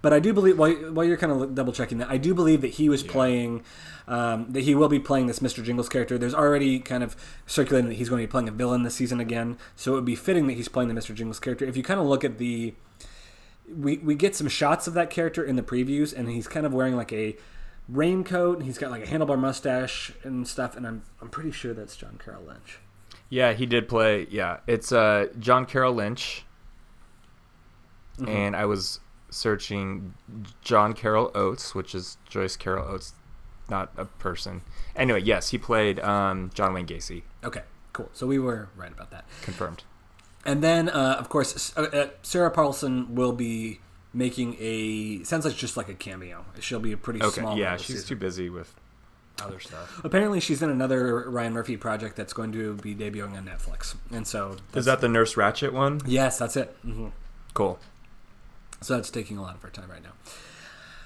[0.00, 2.60] but I do believe while, while you're kind of double checking that, I do believe
[2.60, 3.12] that he was yeah.
[3.12, 3.64] playing.
[4.08, 5.62] Um, that he will be playing this Mr.
[5.62, 6.18] Jingles character.
[6.18, 7.14] There's already kind of
[7.46, 10.04] circulating that he's going to be playing a villain this season again, so it would
[10.04, 11.14] be fitting that he's playing the Mr.
[11.14, 11.64] Jingles character.
[11.64, 12.74] If you kind of look at the,
[13.72, 16.74] we we get some shots of that character in the previews, and he's kind of
[16.74, 17.36] wearing like a
[17.88, 21.74] raincoat and he's got like a handlebar mustache and stuff and I'm I'm pretty sure
[21.74, 22.78] that's John Carroll Lynch.
[23.28, 24.58] Yeah, he did play yeah.
[24.66, 26.44] It's uh John Carroll Lynch.
[28.18, 28.28] Mm-hmm.
[28.28, 29.00] And I was
[29.32, 30.14] searching
[30.62, 33.14] John Carroll Oates, which is Joyce Carol Oates,
[33.68, 34.62] not a person.
[34.94, 37.22] Anyway, yes, he played um, John Wayne Gacy.
[37.42, 38.10] Okay, cool.
[38.12, 39.24] So we were right about that.
[39.42, 39.84] Confirmed.
[40.44, 43.80] And then, uh, of course, uh, uh Sarah Paulson will be
[44.12, 46.44] making a sounds like just like a cameo.
[46.60, 47.56] She'll be a pretty okay, small.
[47.56, 48.08] Yeah, she's season.
[48.08, 48.74] too busy with
[49.42, 50.04] other stuff.
[50.04, 54.26] Apparently, she's in another Ryan Murphy project that's going to be debuting on Netflix, and
[54.26, 56.00] so is that the Nurse Ratched one?
[56.06, 56.76] Yes, that's it.
[56.84, 57.08] Mm-hmm.
[57.54, 57.78] Cool.
[58.82, 60.12] So that's taking a lot of our time right now.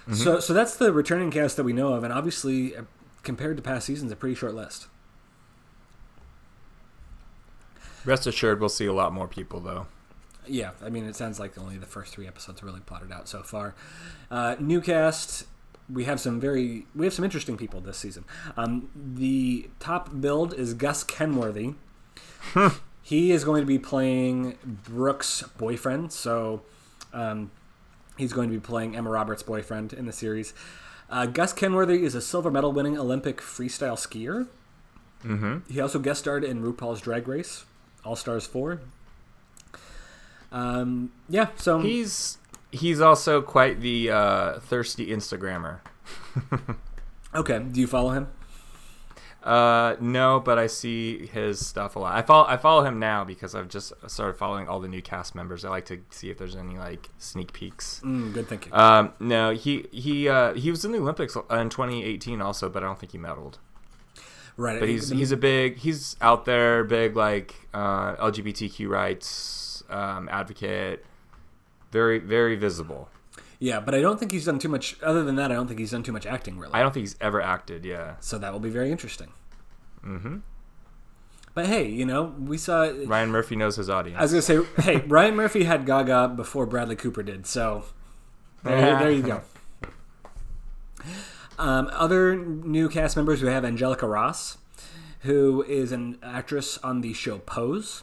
[0.08, 0.14] Mm-hmm.
[0.14, 2.82] So, so that's the returning cast that we know of, and obviously, uh,
[3.22, 4.86] compared to past seasons, a pretty short list.
[8.04, 9.86] Rest assured, we'll see a lot more people though.
[10.46, 13.42] Yeah, I mean, it sounds like only the first three episodes really plotted out so
[13.42, 13.74] far.
[14.30, 15.46] Uh, new cast.
[15.92, 18.24] We have some very we have some interesting people this season.
[18.56, 21.74] Um, the top build is Gus Kenworthy.
[23.02, 26.12] he is going to be playing Brooks' boyfriend.
[26.12, 26.62] So
[27.12, 27.50] um,
[28.16, 30.54] he's going to be playing Emma Roberts' boyfriend in the series.
[31.08, 34.48] Uh, Gus Kenworthy is a silver medal winning Olympic freestyle skier.
[35.24, 35.72] Mm-hmm.
[35.72, 37.64] He also guest starred in RuPaul's Drag Race,
[38.04, 38.80] All Stars 4.
[40.52, 42.38] Um, yeah, so He's
[42.70, 45.80] he's also quite the uh, thirsty Instagrammer.
[47.34, 47.58] okay.
[47.58, 48.28] Do you follow him?
[49.46, 52.16] Uh, no, but I see his stuff a lot.
[52.16, 55.36] I follow I follow him now because I've just started following all the new cast
[55.36, 55.64] members.
[55.64, 58.00] I like to see if there's any like sneak peeks.
[58.04, 58.74] Mm, good thinking.
[58.74, 62.86] Um, no, he he uh, he was in the Olympics in 2018 also, but I
[62.86, 63.58] don't think he medaled.
[64.56, 70.28] right, But he's he's a big he's out there, big like uh, LGBTQ rights um,
[70.28, 71.06] advocate,
[71.92, 73.08] very very visible.
[73.58, 74.96] Yeah, but I don't think he's done too much.
[75.02, 76.74] Other than that, I don't think he's done too much acting really.
[76.74, 77.84] I don't think he's ever acted.
[77.84, 78.16] Yeah.
[78.20, 79.28] so that will be very interesting.
[80.04, 80.38] Mm-hmm.
[81.54, 82.92] But hey, you know, we saw.
[83.06, 84.18] Ryan Murphy knows his audience.
[84.18, 87.86] I was gonna say, hey, Ryan Murphy had Gaga before Bradley Cooper did, so
[88.62, 89.42] there, there you go.
[91.58, 94.58] Um, other new cast members we have Angelica Ross,
[95.20, 98.02] who is an actress on the show Pose.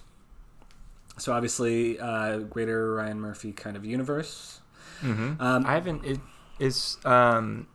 [1.20, 4.62] So obviously, uh, greater Ryan Murphy kind of universe.
[5.04, 5.42] Mm-hmm.
[5.42, 6.06] Um, I haven't.
[6.06, 6.20] It
[6.60, 6.98] is.
[7.06, 7.68] Um,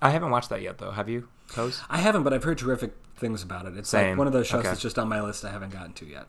[0.00, 0.92] I haven't watched that yet though.
[0.92, 1.28] Have you?
[1.48, 1.80] Pose.
[1.90, 3.76] I haven't, but I've heard terrific things about it.
[3.76, 4.68] It's like one of those shows Okay.
[4.68, 6.26] that's just on my list I haven't gotten to yet.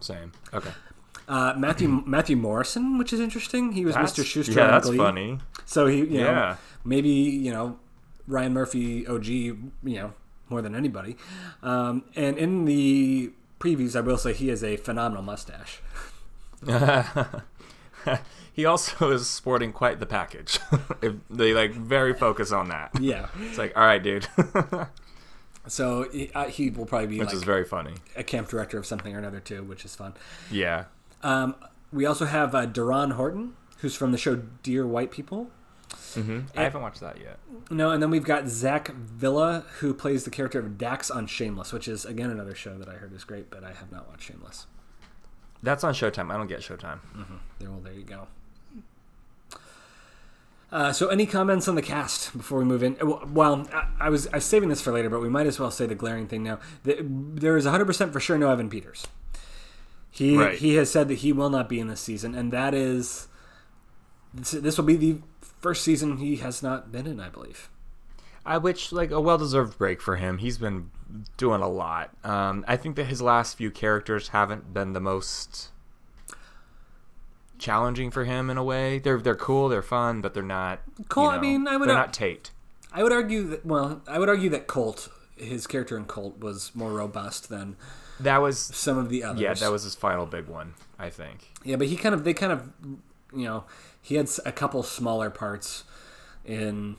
[0.00, 0.32] Same.
[0.54, 0.70] Okay.
[1.28, 3.72] Uh, Matthew Matthew Morrison, which is interesting.
[3.72, 4.22] He was That's- Mr.
[4.24, 4.96] Schuester Yeah, that's Glee.
[4.98, 5.38] funny.
[5.66, 6.56] So he, you know, Yeah.
[6.84, 7.78] maybe you know
[8.26, 10.14] Ryan Murphy OG, you know,
[10.48, 11.16] more than anybody.
[11.62, 15.80] Um, and in the previews, I will say he has a phenomenal mustache.
[18.52, 20.58] he also is sporting quite the package.
[21.02, 22.90] if they like very focus on that.
[23.00, 23.28] Yeah.
[23.40, 24.26] It's like, all right, dude,
[25.68, 27.94] So he, uh, he will probably be which like is very funny.
[28.16, 30.14] a camp director of something or another too, which is fun.
[30.50, 30.86] Yeah.
[31.22, 31.54] Um,
[31.92, 35.50] we also have uh, DeRon Horton, who's from the show Dear White People.
[36.14, 37.38] hmm I haven't watched that yet.
[37.70, 41.72] No, and then we've got Zach Villa, who plays the character of Dax on Shameless,
[41.72, 44.24] which is again another show that I heard is great, but I have not watched
[44.24, 44.66] Shameless.
[45.62, 46.32] That's on Showtime.
[46.32, 46.98] I don't get Showtime.
[47.60, 48.26] There, well, there you go.
[50.72, 52.96] Uh, so, any comments on the cast before we move in?
[53.00, 55.60] Uh, Well, I, I was I was saving this for later, but we might as
[55.60, 56.58] well say the glaring thing now.
[56.84, 59.06] The, there is 100 percent for sure no Evan Peters.
[60.10, 60.58] He Right.
[60.58, 63.28] he has said that he will not be in this season, and that is
[64.32, 65.18] this, this will be the
[65.60, 67.68] first season he has not been in, I believe.
[68.44, 70.38] I which like a well-deserved break for him.
[70.38, 70.90] He's been
[71.36, 72.10] doing a lot.
[72.24, 75.68] Um, I think that his last few characters haven't been the most
[77.62, 78.98] challenging for him in a way.
[78.98, 80.80] They're they're cool, they're fun, but they're not.
[80.98, 82.50] you Cool, I mean, I would they're ar- not Tate.
[82.92, 86.72] I would argue that well, I would argue that Cult, his character in Cult, was
[86.74, 87.76] more robust than
[88.20, 89.40] That was some of the others.
[89.40, 90.74] yeah, that was his final big one.
[90.98, 91.52] I think.
[91.64, 92.68] Yeah, but he kind of they kind of
[93.34, 93.64] you know
[94.02, 95.84] he had a couple smaller parts
[96.44, 96.96] in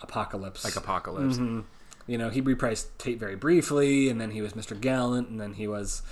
[0.00, 0.64] Apocalypse.
[0.64, 1.36] Like Apocalypse.
[1.38, 1.64] Mhm.
[2.06, 4.78] You know, he reprised Tate very briefly, and then he was Mr.
[4.80, 6.02] Gallant, and then he was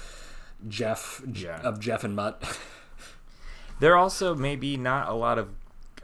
[0.68, 1.61] Jeff Yeah.
[1.62, 2.42] of Jeff and Mutt.
[3.80, 5.50] There also maybe not a lot of.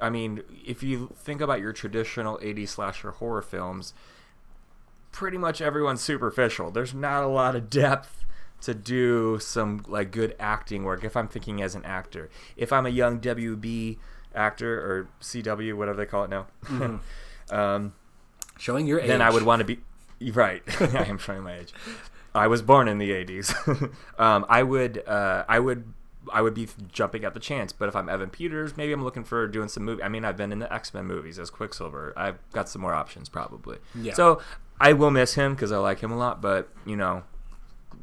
[0.01, 3.95] I mean, if you think about your traditional 80s slasher horror films,
[5.13, 6.71] pretty much everyone's superficial.
[6.71, 8.25] There's not a lot of depth
[8.63, 11.05] to do some like good acting work.
[11.05, 13.99] If I'm thinking as an actor, if I'm a young WB
[14.35, 16.47] actor or CW, whatever they call it now,
[17.51, 17.93] um,
[18.59, 19.09] Showing your age.
[19.09, 19.81] then I would want to be
[20.31, 20.63] right.
[20.81, 21.73] I am showing my age.
[22.35, 23.93] I was born in the 80s.
[24.19, 25.93] um, I would, uh, I would,
[26.33, 27.73] I would be jumping at the chance.
[27.73, 30.03] But if I'm Evan Peters, maybe I'm looking for doing some movie.
[30.03, 32.13] I mean, I've been in the X Men movies as Quicksilver.
[32.17, 33.79] I've got some more options probably.
[33.95, 34.15] Yeah.
[34.15, 34.41] So
[34.81, 36.41] I will miss him because I like him a lot.
[36.41, 37.25] But you know,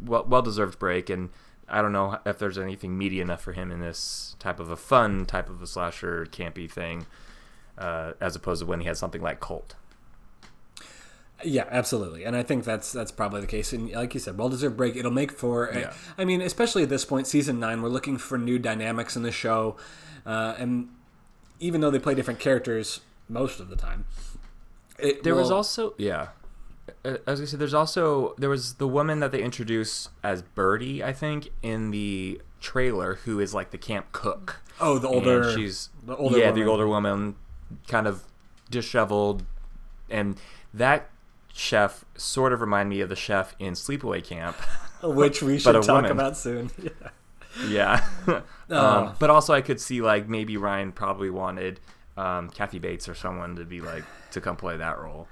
[0.03, 1.09] well, well deserved break.
[1.09, 1.29] And
[1.67, 4.77] I don't know if there's anything meaty enough for him in this type of a
[4.77, 7.05] fun type of a slasher campy thing,
[7.77, 9.75] uh, as opposed to when he had something like Cult.
[11.43, 13.73] Yeah, absolutely, and I think that's that's probably the case.
[13.73, 14.95] And like you said, well deserved break.
[14.95, 15.67] It'll make for.
[15.67, 15.93] a- Yeah.
[16.17, 19.31] I mean, especially at this point, season nine, we're looking for new dynamics in the
[19.31, 19.77] show,
[20.25, 20.89] uh, and
[21.59, 24.05] even though they play different characters most of the time,
[24.99, 26.29] it There was also yeah.
[27.05, 31.03] Uh, As I said, there's also there was the woman that they introduce as Birdie,
[31.03, 34.61] I think, in the trailer, who is like the camp cook.
[34.79, 36.63] oh the And older she's the older yeah, woman.
[36.65, 37.35] the older woman,
[37.87, 38.23] kind of
[38.69, 39.43] disheveled,
[40.09, 40.37] and
[40.73, 41.09] that
[41.53, 44.55] chef sort of remind me of the chef in Sleepaway Camp.
[45.03, 46.11] which we should talk woman.
[46.11, 46.69] about soon.
[47.67, 48.05] Yeah.
[48.27, 48.41] Yeah.
[48.69, 48.75] Uh.
[48.77, 51.81] um, but also, I could see like maybe Ryan probably wanted
[52.15, 55.27] um, Kathy Bates or someone to be like to come play that role.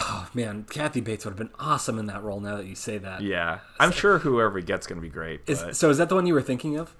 [0.00, 2.40] Oh man, Kathy Bates would have been awesome in that role.
[2.40, 5.42] Now that you say that, Yeah, I'm sure whoever he gets going to be great.
[5.46, 6.94] Is, so is that the one you were thinking of?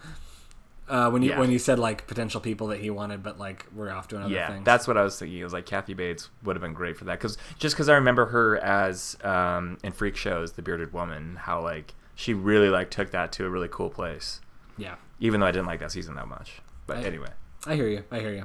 [0.88, 1.38] Uh, when you Yeah.
[1.38, 4.33] when you said like potential people that he wanted, but like we're off doing other
[4.35, 4.64] yeah, things.
[4.64, 5.38] that's what I was thinking.
[5.38, 7.94] It was like Kathy Bates would have been great for that because just because I
[7.94, 12.90] remember her as um, in Freak Shows, the bearded woman, how like she really like
[12.90, 14.40] took that to a really cool place.
[14.79, 14.94] yeah.
[15.20, 17.31] Even though I didn't like that season that much, but I- anyway,
[17.66, 18.05] I hear you.
[18.11, 18.44] I hear you.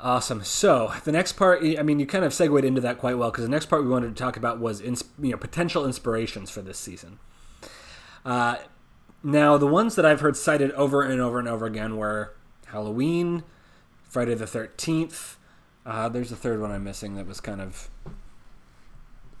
[0.00, 0.44] Awesome.
[0.44, 3.42] So the next part, I mean, you kind of segued into that quite well because
[3.44, 6.62] the next part we wanted to talk about was ins- you know potential inspirations for
[6.62, 7.18] this season.
[8.24, 8.56] Uh,
[9.22, 12.34] now, the ones that I've heard cited over and over and over again were
[12.66, 13.42] Halloween,
[14.04, 15.36] Friday the Thirteenth.
[15.84, 17.88] Uh, there's a third one I'm missing that was kind of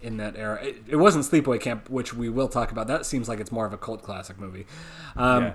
[0.00, 0.64] in that era.
[0.64, 2.86] It, it wasn't Sleepaway Camp, which we will talk about.
[2.86, 4.66] That seems like it's more of a cult classic movie.
[5.16, 5.52] Um, yeah.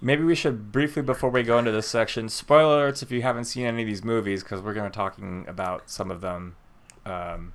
[0.00, 3.44] Maybe we should briefly before we go into this section, spoiler alerts if you haven't
[3.44, 6.56] seen any of these movies because we're going to be talking about some of them,
[7.06, 7.52] um,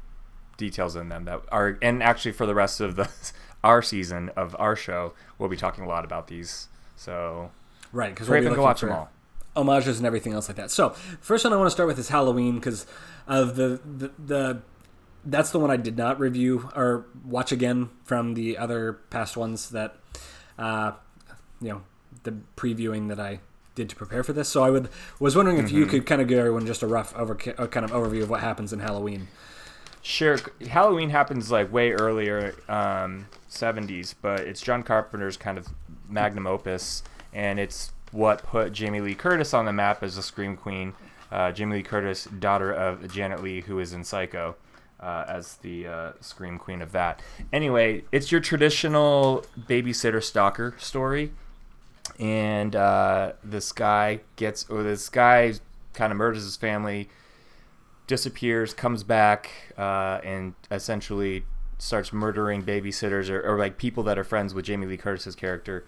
[0.58, 3.10] details in them that are, and actually for the rest of the
[3.64, 6.68] our season of our show, we'll be talking a lot about these.
[6.96, 7.52] So
[7.92, 9.10] Right, because up and go watch them all.
[9.56, 10.70] homages and everything else like that.
[10.72, 10.90] So,
[11.22, 12.86] first one I want to start with is Halloween because
[13.28, 14.62] of the, the the
[15.26, 19.70] that's the one I did not review or watch again from the other past ones
[19.72, 19.96] that
[20.58, 20.92] uh,
[21.62, 21.82] you know
[22.24, 23.40] the previewing that I
[23.76, 24.50] did to prepare for this.
[24.50, 27.16] So I would was wondering if you could kind of give everyone just a rough
[27.16, 29.28] over kind of overview of what happens in Halloween.
[30.02, 30.38] Sure,
[30.70, 35.68] Halloween happens like way earlier, um, 70s, but it's John Carpenter's kind of
[36.08, 40.56] magnum opus, and it's what put Jamie Lee Curtis on the map as a scream
[40.56, 40.94] queen.
[41.32, 44.56] Uh, Jamie Lee Curtis, daughter of Janet Leigh, who is in Psycho,
[45.00, 47.22] uh, as the uh, scream queen of that.
[47.54, 51.32] Anyway, it's your traditional babysitter stalker story,
[52.20, 55.54] and uh, this guy gets, or this guy
[55.94, 57.10] kind of murders his family
[58.10, 61.46] disappears, comes back, uh, and essentially
[61.78, 65.86] starts murdering babysitters or, or like people that are friends with Jamie Lee Curtis's character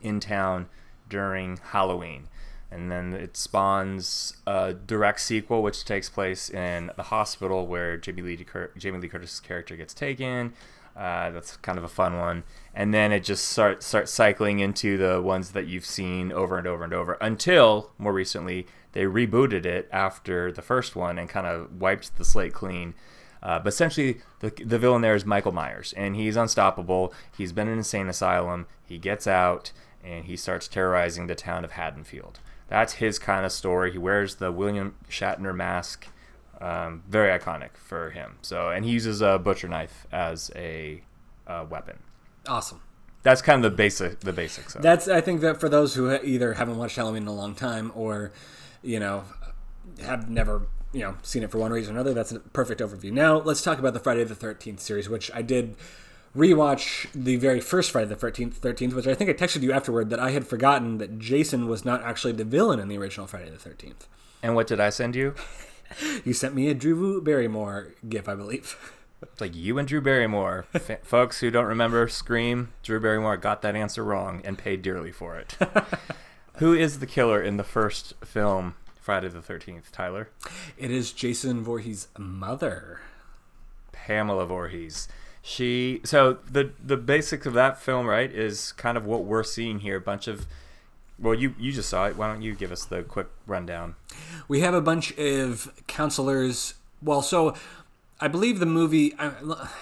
[0.00, 0.68] in town
[1.08, 2.28] during Halloween.
[2.70, 8.22] And then it spawns a direct sequel, which takes place in the hospital where Jamie
[8.22, 8.46] Lee,
[8.78, 10.54] Jamie Lee Curtis's character gets taken.
[10.96, 12.44] Uh, that's kind of a fun one.
[12.72, 16.66] And then it just starts starts cycling into the ones that you've seen over and
[16.66, 21.46] over and over until more recently they rebooted it after the first one and kind
[21.46, 22.94] of wiped the slate clean.
[23.42, 27.12] Uh, but essentially, the, the villain there is Michael Myers, and he's unstoppable.
[27.36, 28.66] He's been in an insane asylum.
[28.84, 29.72] He gets out,
[30.04, 32.38] and he starts terrorizing the town of Haddonfield.
[32.68, 33.92] That's his kind of story.
[33.92, 36.06] He wears the William Shatner mask,
[36.60, 38.38] um, very iconic for him.
[38.42, 41.02] So, and he uses a butcher knife as a
[41.46, 41.98] uh, weapon.
[42.46, 42.80] Awesome.
[43.22, 44.74] That's kind of the basic, the basics.
[44.74, 44.82] Of it.
[44.82, 47.92] That's I think that for those who either haven't watched Halloween in a long time
[47.94, 48.32] or
[48.82, 49.24] you know
[50.02, 53.12] have never you know seen it for one reason or another, that's a perfect overview.
[53.12, 55.76] Now let's talk about the Friday the Thirteenth series, which I did
[56.36, 60.10] rewatch the very first Friday the Thirteenth, Thirteenth, which I think I texted you afterward
[60.10, 63.50] that I had forgotten that Jason was not actually the villain in the original Friday
[63.50, 64.06] the Thirteenth.
[64.42, 65.34] And what did I send you?
[66.24, 68.78] You sent me a Drew Barrymore gif, I believe.
[69.20, 70.64] It's like you and Drew Barrymore.
[70.74, 75.12] F- folks who don't remember Scream, Drew Barrymore got that answer wrong and paid dearly
[75.12, 75.56] for it.
[76.56, 80.28] who is the killer in the first film, Friday the 13th, Tyler?
[80.76, 83.00] It is Jason Voorhees' mother.
[83.92, 85.08] Pamela Voorhees.
[85.42, 89.80] She so the the basics of that film, right, is kind of what we're seeing
[89.80, 89.96] here.
[89.96, 90.46] A bunch of
[91.18, 92.16] well, you you just saw it.
[92.16, 93.96] Why don't you give us the quick rundown?
[94.48, 96.74] We have a bunch of counselors.
[97.02, 97.54] Well, so
[98.22, 99.14] I believe the movie.
[99.18, 99.32] I,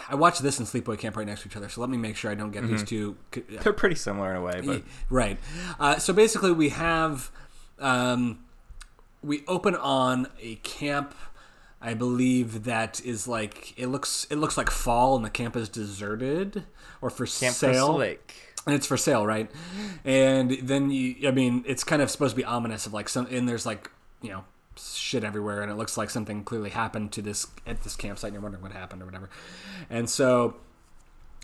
[0.09, 2.17] I watched this and Sleepaway Camp right next to each other, so let me make
[2.17, 3.17] sure I don't get these two.
[3.63, 5.39] They're pretty similar in a way, but Right.
[5.79, 7.31] Uh, so basically, we have
[7.79, 8.45] um,
[9.23, 11.15] we open on a camp.
[11.83, 14.27] I believe that is like it looks.
[14.31, 16.65] It looks like fall, and the camp is deserted
[17.03, 17.95] or for sale.
[17.97, 18.35] Lake.
[18.67, 19.51] and it's for sale, right?
[20.05, 23.27] And then you, I mean, it's kind of supposed to be ominous of like some,
[23.31, 23.91] and there's like
[24.23, 24.45] you know
[24.81, 28.35] shit everywhere, and it looks like something clearly happened to this at this campsite, and
[28.35, 29.31] you're wondering what happened or whatever.
[29.89, 30.57] And so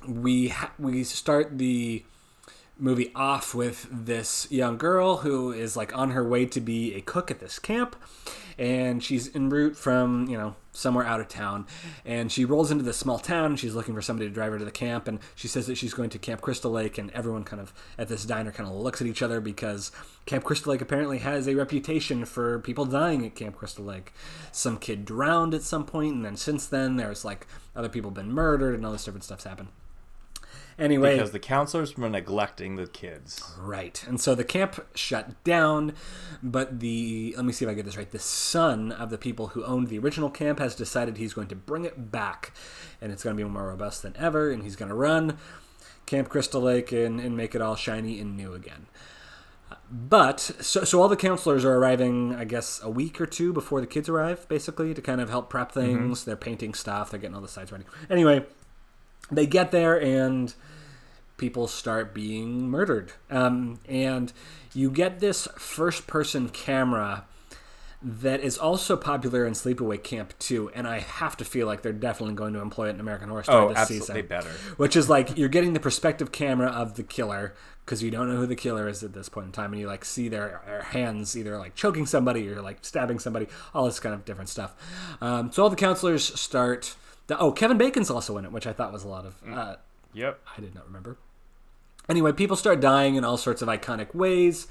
[0.06, 2.04] we ha- we start the
[2.78, 7.00] movie off with this young girl who is like on her way to be a
[7.00, 7.96] cook at this camp.
[8.58, 11.66] And she's en route from you know somewhere out of town.
[12.06, 13.46] And she rolls into this small town.
[13.46, 15.08] And she's looking for somebody to drive her to the camp.
[15.08, 16.96] And she says that she's going to camp crystal lake.
[16.96, 19.92] And everyone kind of at this diner kind of looks at each other because
[20.24, 24.14] camp crystal lake apparently has a reputation for people dying at camp crystal lake.
[24.52, 26.14] Some kid drowned at some point.
[26.14, 29.44] And then since then there's like other people been murdered and all this different stuff's
[29.44, 29.68] happened
[30.78, 33.42] Anyway, because the counselors were neglecting the kids.
[33.58, 34.04] Right.
[34.06, 35.94] And so the camp shut down,
[36.42, 38.10] but the let me see if I get this right.
[38.10, 41.56] The son of the people who owned the original camp has decided he's going to
[41.56, 42.52] bring it back
[43.00, 45.38] and it's going to be more robust than ever and he's going to run
[46.04, 48.86] Camp Crystal Lake and, and make it all shiny and new again.
[49.90, 53.80] But so, so all the counselors are arriving, I guess, a week or two before
[53.80, 55.80] the kids arrive, basically, to kind of help prep mm-hmm.
[55.80, 56.24] things.
[56.24, 57.84] They're painting stuff, they're getting all the sides ready.
[58.10, 58.44] Anyway,
[59.30, 60.54] they get there and
[61.36, 63.12] people start being murdered.
[63.30, 64.32] Um, and
[64.74, 67.24] you get this first person camera
[68.02, 71.92] that is also popular in Sleepaway Camp too, and I have to feel like they're
[71.92, 74.26] definitely going to employ it in American Horror Story Oh, this absolutely season.
[74.26, 74.50] better.
[74.76, 77.54] Which is like you're getting the perspective camera of the killer
[77.84, 79.86] because you don't know who the killer is at this point in time, and you
[79.86, 83.98] like see their, their hands either like choking somebody or like stabbing somebody, all this
[83.98, 84.74] kind of different stuff.
[85.20, 86.94] Um, so all the counselors start.
[87.26, 89.34] The, oh, Kevin Bacon's also in it, which I thought was a lot of.
[89.48, 89.76] Uh,
[90.14, 90.40] Yep.
[90.56, 91.18] I did not remember.
[92.08, 94.66] Anyway, people start dying in all sorts of iconic ways.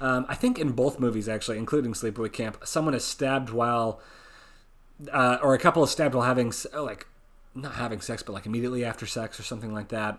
[0.00, 4.00] Um, I think in both movies, actually, including Sleepaway Camp, someone is stabbed while,
[5.12, 7.06] uh, or a couple is stabbed while having, oh, like,
[7.54, 10.18] not having sex, but like immediately after sex or something like that.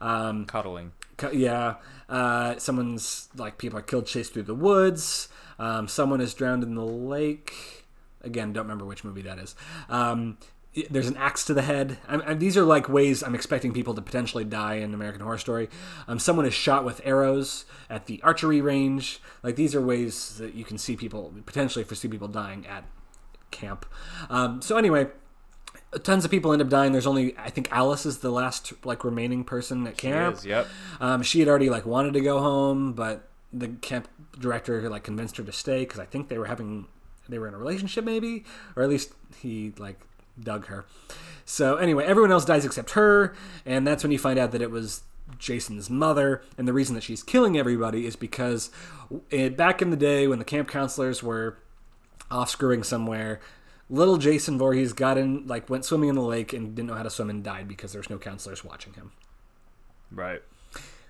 [0.00, 0.92] Um, Cuddling.
[1.16, 1.76] cu- yeah,
[2.08, 5.28] uh, someone's like people are killed, chased through the woods.
[5.58, 7.86] Um, someone is drowned in the lake.
[8.22, 9.54] Again, don't remember which movie that is.
[9.88, 10.36] Um,
[10.90, 11.98] there's an axe to the head.
[12.08, 15.38] I, I, these are like ways I'm expecting people to potentially die in American Horror
[15.38, 15.68] Story.
[16.08, 19.20] Um, someone is shot with arrows at the archery range.
[19.42, 22.84] Like these are ways that you can see people potentially foresee people dying at
[23.50, 23.86] camp.
[24.28, 25.08] Um, so anyway,
[26.02, 26.92] tons of people end up dying.
[26.92, 30.36] There's only I think Alice is the last like remaining person at camp.
[30.38, 30.66] Is, yep.
[31.00, 34.08] Um, she had already like wanted to go home, but the camp
[34.38, 36.86] director like convinced her to stay because I think they were having
[37.28, 38.44] they were in a relationship maybe,
[38.76, 40.00] or at least he like
[40.40, 40.84] dug her.
[41.44, 43.34] So anyway, everyone else dies except her,
[43.66, 45.02] and that's when you find out that it was
[45.38, 48.70] Jason's mother, and the reason that she's killing everybody is because
[49.30, 51.58] eh, back in the day when the camp counselors were
[52.30, 53.40] off screwing somewhere.
[53.90, 57.02] Little Jason Voorhees got in, like, went swimming in the lake and didn't know how
[57.02, 59.12] to swim and died because there's no counselors watching him.
[60.10, 60.42] Right.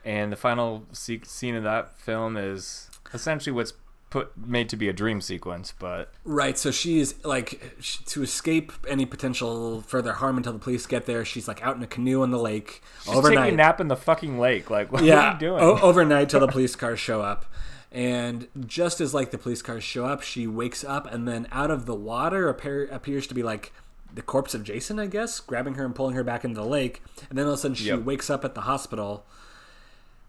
[0.05, 3.73] And the final scene of that film is essentially what's
[4.15, 8.73] put made to be a dream sequence, but Right, so she's like sh to escape
[8.89, 11.25] any potential further harm until the police get there.
[11.25, 13.45] She's like out in a canoe on the lake she's overnight.
[13.45, 14.71] taking a nap in the fucking lake.
[14.71, 15.61] Like, what yeah, are you doing?
[15.61, 17.45] o- overnight till the police cars show up.
[17.91, 21.71] And just as like the police cars show up, she wakes up, and then out
[21.71, 23.73] of the water appear, appears to be like
[24.13, 27.03] the corpse of Jason, I guess, grabbing her and pulling her back into the lake.
[27.29, 28.01] And then all of a sudden, she Yep.
[28.03, 29.27] wakes up at the hospital,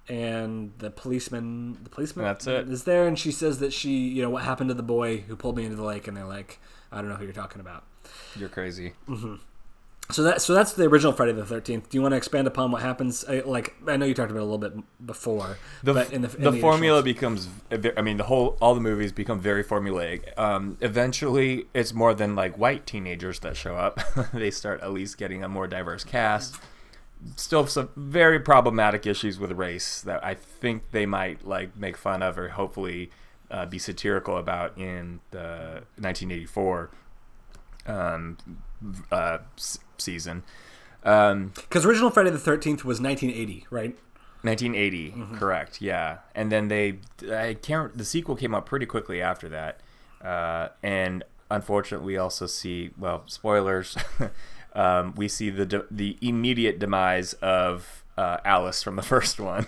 [0.08, 2.70] and the policeman, the policeman, That's it.
[2.70, 5.36] is there, and she says that she, you know, what happened to the boy who
[5.36, 6.60] pulled me into the lake, and they're like,
[6.92, 7.84] I don't know who you're talking about.
[8.36, 8.94] You're crazy.
[10.12, 11.90] So that so that's the original Friday the Thirteenth.
[11.90, 13.26] Do you want to expand upon what happens?
[13.28, 16.22] I, like I know you talked about it a little bit before, the, but in
[16.22, 17.50] the, in the the formula becomes
[17.98, 22.36] i mean the whole all the movies become very formulaic um, eventually it's more than
[22.36, 24.00] like white teenagers that show up
[24.34, 26.56] they start at least getting a more diverse cast
[27.36, 32.22] still some very problematic issues with race that i think they might like make fun
[32.22, 33.10] of or hopefully
[33.52, 36.90] uh, be satirical about in the 1984
[37.88, 38.38] um,
[39.12, 40.44] uh, s- season
[41.04, 43.96] um, Because original Friday the Thirteenth was 1980, right?
[44.42, 45.36] 1980, Mm-hmm.
[45.38, 45.80] correct?
[45.80, 46.98] Yeah, and then they,
[47.32, 47.96] I can't.
[47.96, 49.82] The sequel came out pretty quickly after that,
[50.24, 53.96] uh, and unfortunately, we also see well, spoilers.
[54.76, 59.66] um, we see the de- the immediate demise of uh, Alice from the first one,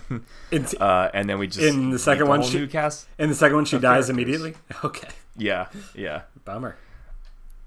[0.80, 3.08] uh, and then we just In the second one, she- cast.
[3.18, 4.10] in the second one, she dies characters.
[4.10, 4.54] immediately.
[4.84, 6.22] Okay, Yeah, yeah.
[6.46, 6.78] bummer.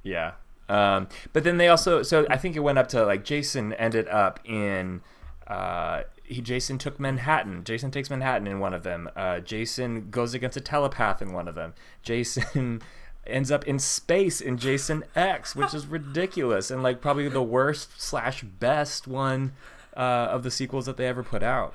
[0.03, 0.33] Yeah.
[0.69, 4.07] Um, but then they also, so I think it went up to like Jason ended
[4.09, 5.03] up in,
[5.49, 7.65] uh, he Jason took Manhattan.
[7.65, 9.11] Jason takes Manhattan in one of them.
[9.17, 11.75] Uh, Jason goes against a telepath in one of them.
[12.05, 12.81] Jason
[13.27, 18.01] ends up in space in Jason X, which is ridiculous and like probably the worst
[18.01, 19.53] slash best one
[19.97, 21.75] uh, of the sequels that they ever put out.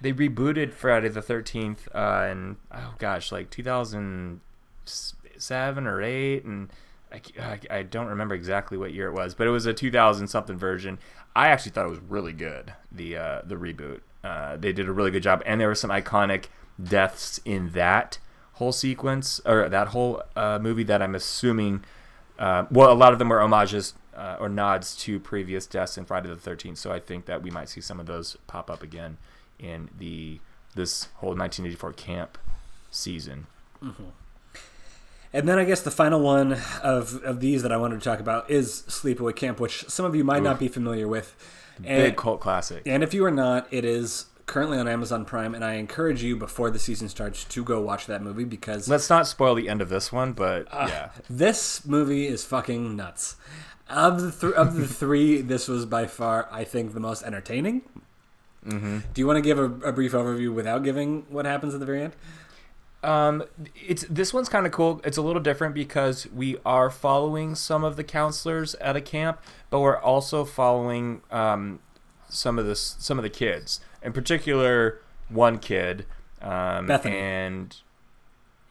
[0.00, 6.70] They rebooted Friday the Thirteenth uh, in oh gosh, like 2007 or eight, and
[7.12, 10.28] I, I, I don't remember exactly what year it was, but it was a 2000
[10.28, 11.00] something version.
[11.34, 12.74] I actually thought it was really good.
[12.92, 14.02] The uh, the reboot.
[14.22, 16.46] Uh, they did a really good job, and there were some iconic
[16.82, 18.18] deaths in that
[18.58, 21.84] whole sequence or that whole uh, movie that I'm assuming.
[22.38, 26.04] Uh, well, a lot of them were homages uh, or nods to previous deaths in
[26.04, 26.76] Friday the 13th.
[26.76, 29.16] So I think that we might see some of those pop up again
[29.58, 30.40] in the
[30.74, 32.38] this whole 1984 camp
[32.90, 33.46] season.
[35.32, 38.20] And then I guess the final one of, of these that I wanted to talk
[38.20, 41.34] about is Sleepaway Camp, which some of you might not be familiar with.
[41.80, 42.82] Big cult classic.
[42.86, 46.36] And if you are not, it is currently on Amazon Prime, and I encourage you
[46.36, 49.80] before the season starts to go watch that movie because Let's not spoil the end
[49.80, 51.10] of this one, but yeah.
[51.30, 53.36] this movie is fucking nuts.
[53.88, 57.82] Of the th- of the three, this was by far, I think, the most entertaining.
[58.66, 58.98] Mm-hmm.
[59.14, 61.86] Do you want to give a, a brief overview without giving what happens at the
[61.86, 62.16] very end?
[63.02, 63.44] Um,
[63.76, 65.00] it's this one's kind of cool.
[65.04, 69.40] It's a little different because we are following some of the counselors at a camp,
[69.70, 71.78] but we're also following um,
[72.28, 73.80] some of the some of the kids.
[74.02, 76.06] In particular, one kid,
[76.40, 77.16] um, Bethany.
[77.16, 77.76] and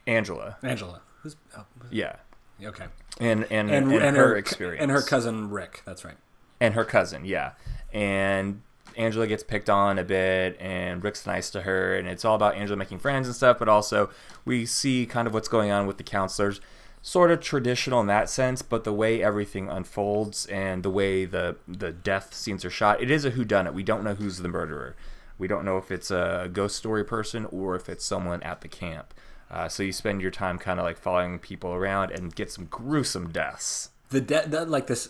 [0.05, 0.57] Angela.
[0.63, 2.15] Angela, who's oh, Yeah,
[2.63, 2.85] okay,
[3.19, 5.81] and and and, and, and her, her experience and her cousin Rick.
[5.85, 6.17] That's right.
[6.59, 7.51] and her cousin, yeah.
[7.93, 8.61] And
[8.95, 12.55] Angela gets picked on a bit, and Rick's nice to her, and it's all about
[12.55, 13.59] Angela making friends and stuff.
[13.59, 14.09] But also,
[14.45, 16.59] we see kind of what's going on with the counselors,
[17.01, 18.61] sort of traditional in that sense.
[18.61, 23.11] But the way everything unfolds and the way the the death scenes are shot, it
[23.11, 23.73] is a whodunit.
[23.73, 24.95] We don't know who's the murderer.
[25.37, 28.67] We don't know if it's a ghost story person or if it's someone at the
[28.67, 29.13] camp.
[29.49, 32.65] Uh, so you spend your time kind of like following people around and get some
[32.65, 33.89] gruesome deaths.
[34.09, 35.09] the de- the, like this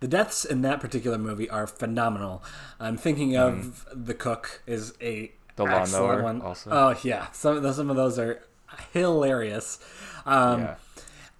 [0.00, 2.42] the deaths in that particular movie are phenomenal
[2.78, 6.40] i'm thinking of the cook is a The lawnmower one.
[6.42, 6.70] also.
[6.70, 8.40] oh yeah some of those, some of those are
[8.92, 9.78] hilarious
[10.24, 10.74] um Yeah.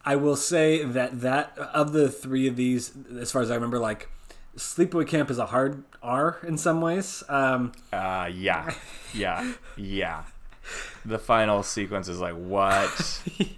[0.04, 3.78] i will say that that of the three of these as far as i remember
[3.78, 4.08] like
[4.56, 8.72] sleepaway camp is a hard r in some ways um Uh, yeah,
[9.14, 10.22] yeah, yeah.
[11.04, 12.90] The final sequence is like what?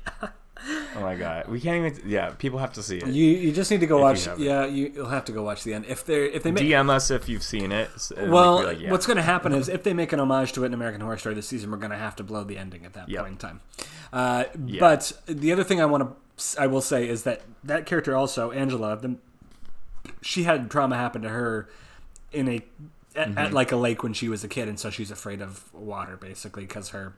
[0.97, 2.11] Oh my god, we can't even.
[2.11, 3.07] Yeah, people have to see it.
[3.07, 4.45] you you just need to go you watch haven't.
[4.45, 6.91] yeah you, you'll have to go watch the end if they're if they make DM
[6.91, 7.89] us if you've seen it.
[7.95, 8.91] s- and we Well, like, yeah.
[8.91, 11.17] what's going to happen is if they make an homage to it in American Horror
[11.17, 13.21] Story this season, we're going to have to blow the ending at that Yep.
[13.21, 13.61] point in time.
[14.13, 14.81] Uh, Yeah.
[14.81, 16.03] But the other thing I want
[16.37, 19.15] to, I will say is that that character also, Angela, the,
[20.23, 21.69] she had trauma happen to her
[22.33, 22.57] in a
[23.16, 23.39] at, Mm-hmm.
[23.39, 26.16] at like a lake when she was a kid, and so she's afraid of water
[26.16, 27.14] basically because her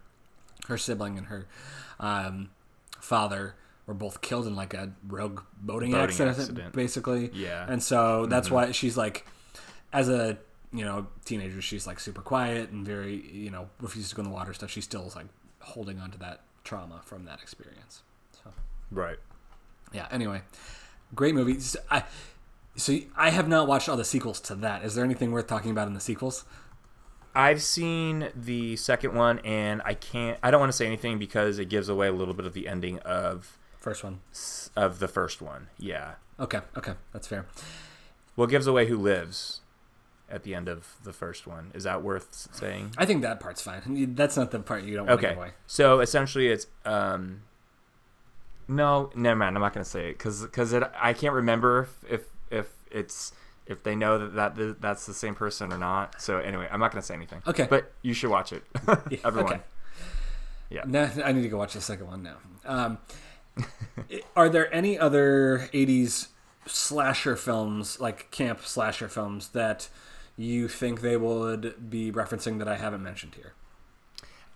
[0.68, 1.46] her sibling and her
[1.98, 2.51] um,
[3.01, 3.55] father
[3.86, 6.72] were both killed in like a rogue boating, Boating accident, accident.
[6.74, 7.30] basically.
[7.34, 7.66] Yeah.
[7.68, 8.55] And so that's Mm-hmm.
[8.55, 9.26] why she's like,
[9.92, 10.38] as a
[10.72, 14.28] you know teenager, she's like super quiet and very you know refuses to go in
[14.28, 14.70] the water stuff.
[14.70, 15.26] She still is like
[15.61, 18.03] holding on to that trauma from that experience.
[18.42, 18.53] So
[18.92, 19.18] right?
[19.92, 20.07] yeah.
[20.11, 20.42] Anyway,
[21.14, 21.59] great movie.
[21.90, 22.05] I
[22.76, 24.84] so I have not watched all the sequels to that.
[24.84, 26.44] Is there anything worth talking about in the sequels?
[27.34, 30.38] I've seen the second one, and I can't.
[30.42, 32.66] I don't want to say anything because it gives away a little bit of the
[32.66, 34.20] ending of First one.
[34.76, 35.68] of the first one.
[35.78, 36.60] Yeah, Okay.
[36.76, 36.94] Okay.
[37.12, 37.46] That's fair.
[38.34, 39.60] well, it gives away who lives
[40.28, 41.70] at the end of the first one.
[41.74, 42.94] Is that worth saying?
[42.98, 44.14] I think that part's fine.
[44.14, 45.34] That's not the part you don't want to Okay.
[45.34, 45.50] give away.
[45.66, 47.42] So essentially, it's um.
[48.68, 49.56] No, never mind.
[49.56, 50.82] I'm not gonna say it because it.
[51.00, 52.20] I can't remember if, if
[52.51, 53.32] if it's
[53.66, 56.20] if they know that, that that's the same person or not.
[56.20, 57.42] So anyway, I'm not gonna say anything.
[57.46, 57.66] Okay.
[57.70, 58.64] But you should watch it,
[59.24, 59.55] everyone.
[59.55, 59.61] okay.
[60.70, 60.82] Yeah.
[60.86, 62.36] Nah, I need to go watch the second one now.
[62.64, 62.98] Um,
[64.36, 66.28] are there any other '80s
[66.66, 69.88] slasher films, like camp slasher films, that
[70.36, 73.55] you think they would be referencing that I haven't mentioned here?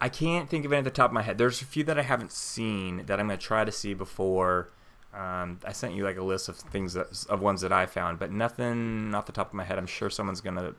[0.00, 1.38] I can't think of it at the top of my head.
[1.38, 4.70] There's a few that I haven't seen that I'm gonna try to see before.
[5.14, 8.18] Um, I sent you like a list of things that of ones that I found,
[8.18, 9.78] but nothing off the top of my head.
[9.78, 10.74] I'm sure someone's gonna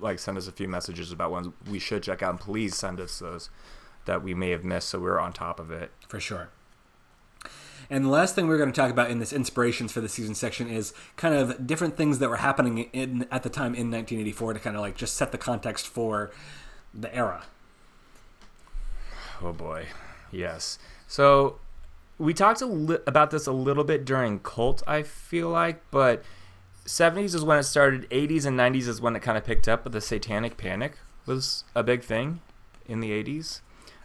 [0.00, 3.00] like send us a few messages about ones we should check out, and please send
[3.00, 3.50] us those
[4.04, 5.92] that we may have missed, so we're on top of it.
[6.08, 6.48] For sure.
[7.90, 10.34] And the last thing we're going to talk about in this inspirations for the season
[10.34, 14.54] section is kind of different things that were happening in at the time in 1984
[14.54, 16.30] to kind of like just set the context for
[16.94, 17.44] the era.
[19.42, 19.88] Oh boy,
[20.30, 20.78] yes.
[21.06, 21.58] So
[22.18, 26.22] we talked a li- about this a little bit during Cult, I feel like, but
[26.86, 28.08] 70s is when it started.
[28.10, 29.84] 80s and 90s is when it kind of picked up.
[29.84, 32.40] But the Satanic Panic was a big thing
[32.86, 33.60] in the 80s.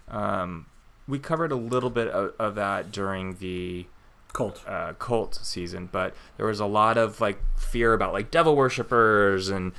[0.07, 0.67] Um,
[1.07, 3.87] we covered a little bit of, of that during the
[4.33, 4.63] Colt.
[4.67, 9.49] uh, cult season, but there was a lot of like fear about like devil worshippers
[9.49, 9.71] and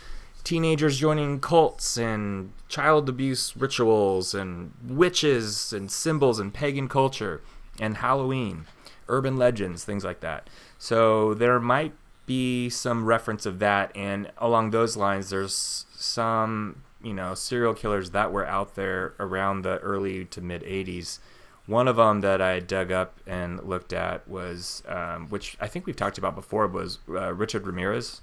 [0.42, 7.40] teenagers joining cults and child abuse rituals and witches and symbols and pagan culture
[7.80, 8.66] and Halloween,
[9.08, 10.48] urban legends, things like that.
[10.78, 11.92] So there might
[12.26, 18.10] be some reference of that, and along those lines, there's some you know serial killers
[18.10, 21.18] that were out there around the early to mid 80s.
[21.66, 25.84] One of them that I dug up and looked at was, um, which I think
[25.84, 28.22] we've talked about before, was uh, Richard Ramirez.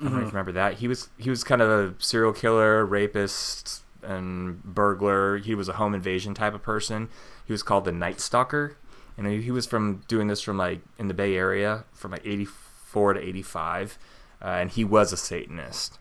[0.00, 0.74] I don't know if you remember that.
[0.74, 5.38] He was he was kind of a serial killer, rapist, and burglar.
[5.38, 7.08] He was a home invasion type of person.
[7.52, 8.78] He was called the Night Stalker,
[9.18, 13.12] and he was from doing this from like in the Bay Area from like '84
[13.12, 13.98] to '85,
[14.40, 15.98] uh, and he was a Satanist.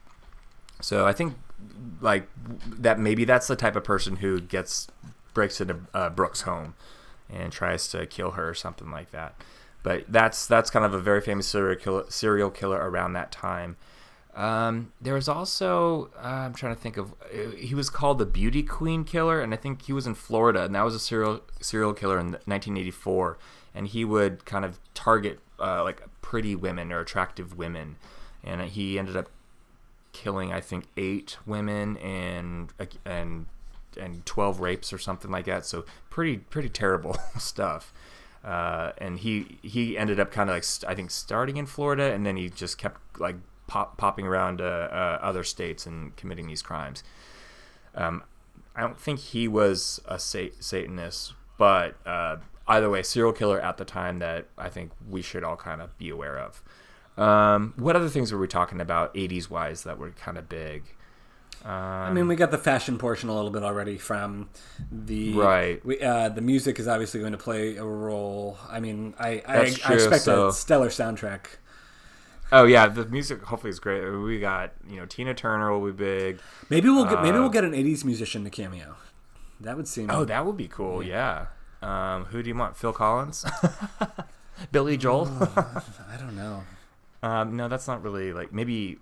[0.79, 1.35] So I think
[1.99, 2.29] like
[2.65, 4.87] that maybe that's the type of person who gets
[5.33, 6.73] breaks into uh, Brooks' home
[7.29, 9.35] and tries to kill her or something like that.
[9.83, 13.75] But that's that's kind of a very famous serial killer, serial killer around that time.
[14.35, 18.25] Um, there was also uh, I'm trying to think of uh, he was called the
[18.25, 21.41] Beauty Queen Killer, and I think he was in Florida, and that was a serial
[21.59, 23.37] serial killer in 1984,
[23.75, 27.97] and he would kind of target uh, like pretty women or attractive women,
[28.43, 29.29] and he ended up
[30.13, 32.71] killing I think eight women and
[33.05, 33.47] and
[33.97, 35.65] and 12 rapes or something like that.
[35.65, 37.93] So pretty pretty terrible stuff.
[38.43, 42.25] Uh, and he he ended up kind of like I think starting in Florida, and
[42.25, 43.35] then he just kept like
[43.71, 47.05] pop, popping around uh, uh, other states and committing these crimes.
[47.95, 48.21] Um,
[48.75, 53.85] I don't think he was a Satanist, but uh, either way, serial killer at the
[53.85, 56.61] time that I think we should all kind of be aware of.
[57.17, 60.83] Um, what other things were we talking about 80s wise that were kind of big?
[61.63, 64.49] Um, I mean, we got the fashion portion a little bit already from
[64.91, 65.85] the right.
[65.85, 68.57] We, uh, the music is obviously going to play a role.
[68.69, 69.55] I mean, I I,
[69.85, 71.45] I, expect so, a stellar soundtrack.
[72.51, 74.07] Oh yeah, the music hopefully is great.
[74.09, 76.39] We got you know Tina Turner will be big.
[76.69, 78.95] Maybe we'll get maybe we'll uh, get an '80s musician to cameo.
[79.61, 80.09] That would seem.
[80.09, 81.03] Oh, that would be cool.
[81.03, 81.47] Yeah.
[81.81, 82.15] yeah.
[82.15, 82.75] Um, who do you want?
[82.75, 83.45] Phil Collins,
[84.71, 85.27] Billy Joel.
[85.29, 86.63] oh, I don't know.
[87.23, 88.99] Um, no, that's not really like maybe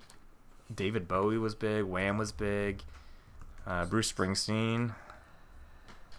[0.73, 1.83] David Bowie was big.
[1.85, 2.83] Wham was big.
[3.65, 4.93] Uh, Bruce Springsteen.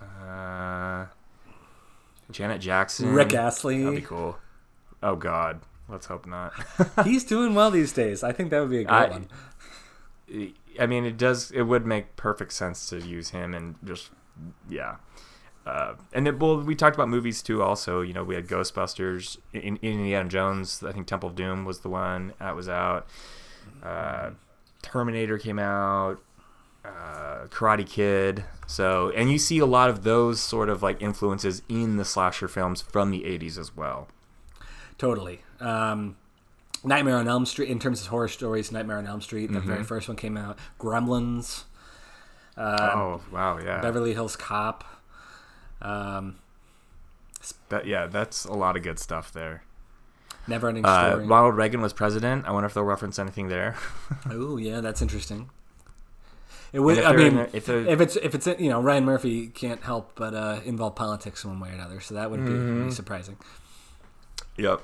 [0.01, 1.07] Uh,
[2.31, 3.13] Janet Jackson.
[3.13, 3.83] Rick Astley.
[3.83, 4.39] That'd be cool.
[5.03, 5.61] Oh God.
[5.91, 6.53] Let's hope not.
[7.05, 8.23] He's doing well these days.
[8.23, 9.29] I think that would be a great I, one.
[10.79, 11.51] I mean, it does.
[11.51, 14.11] It would make perfect sense to use him and just
[14.69, 14.97] yeah.
[15.67, 17.63] Uh, and it, well, we talked about movies too.
[17.63, 20.83] Also, you know, we had Ghostbusters, in, Indiana Jones.
[20.83, 23.07] I think Temple of Doom was the one that was out.
[23.83, 24.31] Uh,
[24.83, 26.21] Terminator came out.
[26.83, 28.45] Uh, Karate Kid.
[28.67, 32.49] So, and you see a lot of those sort of like influences in the slasher
[32.49, 34.09] films from the '80s as well.
[35.01, 35.41] Totally.
[35.61, 36.17] Um,
[36.85, 39.67] Nightmare on Elm Street, in terms of horror stories, Nightmare on Elm Street, the mm-hmm.
[39.67, 40.59] very first one came out.
[40.79, 41.65] Gremlins.
[42.55, 43.81] Uh, oh wow, yeah.
[43.81, 44.85] Beverly Hills Cop.
[45.81, 46.37] Um,
[47.71, 49.63] that yeah, that's a lot of good stuff there.
[50.47, 51.25] Never ending uh, story.
[51.25, 52.47] Uh, Ronald Reagan was president.
[52.47, 53.77] I wonder if they'll reference anything there.
[54.31, 55.49] oh yeah, that's interesting.
[56.75, 56.99] It would.
[56.99, 60.35] I mean, a, if, if, it's if it's you know Ryan Murphy can't help but
[60.35, 62.89] uh, involve politics one way or another, so that would mm-hmm.
[62.89, 63.39] be surprising.
[64.61, 64.83] Yep,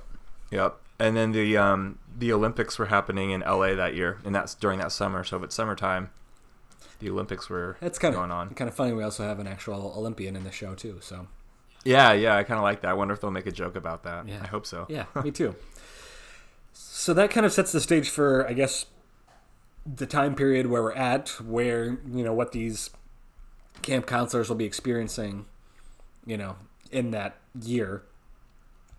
[0.50, 0.76] yep.
[0.98, 4.78] And then the um, the Olympics were happening in LA that year, and that's during
[4.78, 5.24] that summer.
[5.24, 6.10] So if it's summertime,
[7.00, 8.54] the Olympics were that's kind going of, on.
[8.54, 8.92] Kind of funny.
[8.92, 10.98] We also have an actual Olympian in the show too.
[11.02, 11.26] So
[11.86, 12.90] yeah, yeah, I kind of like that.
[12.90, 14.26] I wonder if they'll make a joke about that.
[14.28, 14.40] Yeah.
[14.42, 14.86] I hope so.
[14.88, 15.54] Yeah, me too.
[16.72, 18.86] So that kind of sets the stage for, I guess,
[19.86, 22.90] the time period where we're at, where you know what these
[23.82, 25.46] camp counselors will be experiencing,
[26.26, 26.56] you know,
[26.90, 28.02] in that year.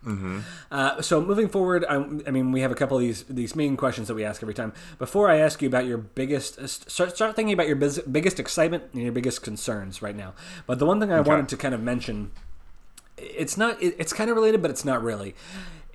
[0.08, 0.40] Mm-hmm.
[0.72, 3.76] Uh, so moving forward, I, I, mean, we have a couple of these these main
[3.76, 4.72] questions that we ask every time.
[4.98, 8.40] Before I ask you about your biggest, uh, start, start thinking about your biz, biggest
[8.40, 10.34] excitement and your biggest concerns right now.
[10.66, 11.30] But the one thing I okay.
[11.30, 12.32] wanted to kind of mention,
[13.18, 15.36] it's not, it, it's kind of related, but it's not really.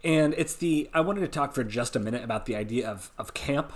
[0.05, 3.11] And it's the I wanted to talk for just a minute about the idea of
[3.19, 3.73] of camp.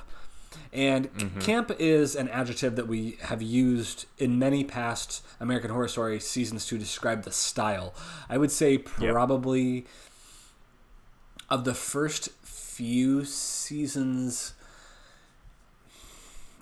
[0.73, 1.41] And mm-hmm.
[1.41, 6.67] camp is an adjective that we have used in many past American Horror Story seasons
[6.67, 7.95] to describe the style.
[8.29, 9.71] I would say probably.
[9.71, 9.87] Yep
[11.49, 14.55] of the first few seasons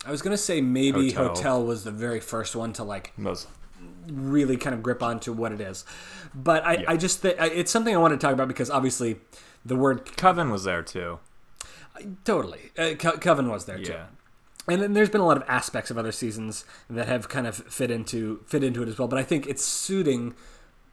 [0.06, 1.34] I was gonna say maybe Hotel.
[1.34, 3.48] Hotel, was the very first one to like most
[4.06, 5.84] really kind of grip onto what it is,
[6.34, 6.90] but I, yeah.
[6.90, 9.16] I just th- it's something I want to talk about because obviously
[9.64, 11.20] the word Coven was there too.
[12.24, 13.84] Totally, uh, Co- Coven was there yeah.
[13.84, 14.00] too.
[14.66, 17.56] And then there's been a lot of aspects of other seasons that have kind of
[17.56, 19.08] fit into fit into it as well.
[19.08, 20.34] But I think it's suiting.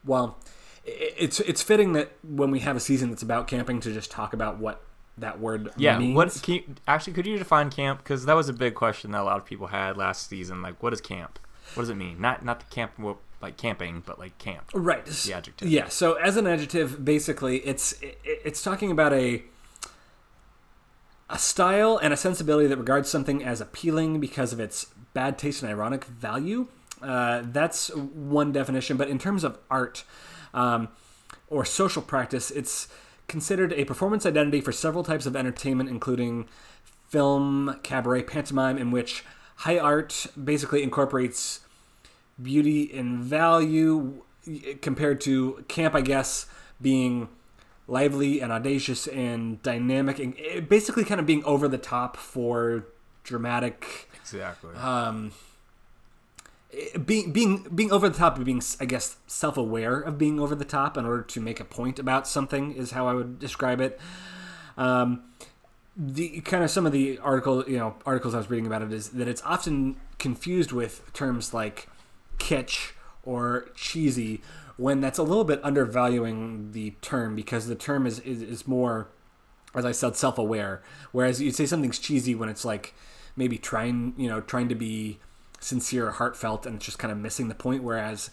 [0.06, 0.38] Well,
[0.86, 4.34] it's it's fitting that when we have a season that's about camping to just talk
[4.34, 4.84] about what
[5.18, 6.16] that word yeah means.
[6.16, 8.00] what can you, actually could you define camp?
[8.00, 10.82] Because that was a big question that a lot of people had last season like
[10.82, 11.40] what is camp?
[11.76, 12.20] What does it mean?
[12.20, 12.94] Not not the camp
[13.42, 14.72] like camping but like camp.
[14.74, 15.06] Right.
[15.06, 15.70] The adjective.
[15.70, 19.44] yeah so as an adjective basically it's it's talking about a
[21.30, 25.64] a style and a sensibility that regards something as appealing because of its bad taste
[25.64, 26.68] and ironic value.
[27.02, 30.04] Uh, that's one definition but in terms of art
[30.54, 30.90] um,
[31.48, 32.88] or social practice, it's
[33.28, 36.48] considered a performance identity for several types of entertainment, including
[37.08, 39.24] film, cabaret, pantomime, in which
[39.58, 41.62] high art basically incorporates
[42.42, 44.24] beauty and value
[44.82, 46.48] compared to camp, I guess,
[46.82, 47.30] being
[47.88, 52.86] lively and audacious and dynamic and basically kind of being over the top for
[53.24, 54.10] dramatic.
[54.22, 54.74] Exactly.
[54.76, 55.36] Um, eh,
[57.06, 60.66] being being being over the top being I guess self aware of being over the
[60.66, 64.00] top in order to make a point about something is how I would describe it.
[64.78, 65.24] Um,
[65.98, 68.94] the kind of some of the article you know articles I was reading about it
[68.94, 71.90] is that it's often confused with terms like
[72.38, 72.92] kitsch
[73.24, 74.42] or cheesy
[74.78, 79.10] when that's a little bit undervaluing the term because the term is is, is more
[79.76, 82.94] as I said self aware whereas you'd say something's cheesy when it's like
[83.36, 85.20] maybe trying you know trying to be
[85.62, 88.30] sincere heartfelt and it's just kind of missing the point whereas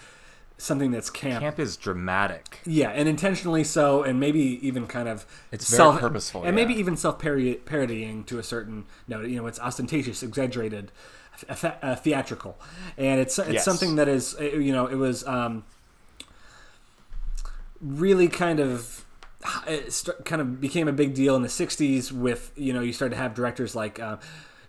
[0.61, 2.59] something that's camp Camp is dramatic.
[2.66, 6.97] yeah, and intentionally so, and maybe even kind of It's very purposeful, and maybe even
[6.97, 9.26] self parodying to a certain note.
[9.29, 10.91] You know, it's ostentatious, exaggerated,
[11.49, 12.59] uh, theatrical,
[12.97, 13.64] and it's it's Yes.
[13.64, 15.62] something that is uh, you know it was um,
[17.81, 19.05] really kind of
[19.66, 22.93] it st- kind of became a big deal in the 60s with you know you
[22.93, 24.16] started to have directors like uh,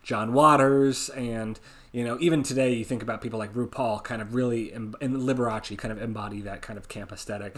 [0.04, 1.60] john waters and
[1.92, 5.78] you know even today you think about people like rupaul kind of really and liberace
[5.78, 7.56] kind of embody that kind of camp esthetic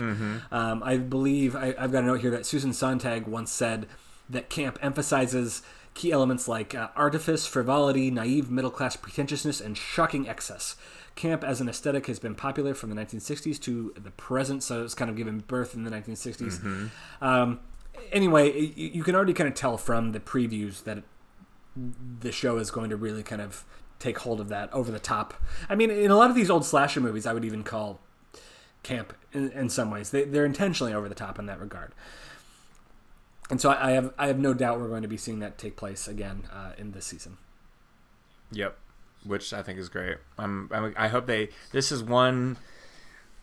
[0.52, 3.88] um, i believe I, i've got a note here that susan sontag once said
[4.30, 5.62] that camp emphasizes
[5.94, 10.76] key elements like uh, artifice frivolity naive middle class pretentiousness and shocking excess.
[11.16, 14.94] Camp as an aesthetic has been popular from the 1960s to the present so it's
[14.94, 16.64] kind of given birth in the 1960s
[17.22, 17.60] um,
[18.14, 21.04] anyway you, you can already kind of tell from the previews that
[22.22, 23.66] the show is going to really kind of
[24.02, 25.34] take hold of that over the top
[25.70, 28.00] i mean in a lot of these old slasher movies i would even call
[28.84, 31.94] camp in, in some ways they, they're intentionally over the top in that regard
[33.52, 35.58] and so I, I have I have no doubt we're going to be seeing that
[35.58, 37.38] take place again uh, in this season.
[38.52, 38.78] Yep,
[39.26, 40.18] which I think is great.
[40.40, 41.50] I'm, I'm I hope they.
[41.74, 42.58] This is one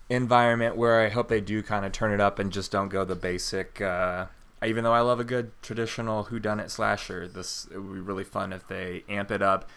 [0.09, 3.05] environment where I hope they do kind of turn it up and just don't go
[3.05, 3.83] the basic.
[3.83, 4.27] Uh,
[4.65, 8.55] even though I love a good traditional whodunit slasher, this it would be really fun
[8.55, 9.69] if they amp it up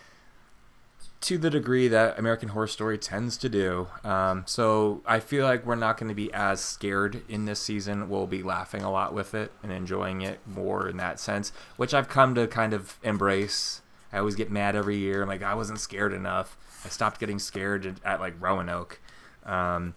[1.21, 3.87] to the degree that American Horror Story tends to do.
[4.03, 8.09] Um, so I feel like we're not going to be as scared in this season.
[8.09, 11.93] We'll be laughing a lot with it and enjoying it more in that sense, which
[11.93, 13.81] I've come to kind of embrace.
[14.11, 15.21] I always get mad every year.
[15.21, 16.57] I'm like, I wasn't scared enough.
[16.83, 18.99] I stopped getting scared at, like Roanoke.
[19.45, 19.93] Um,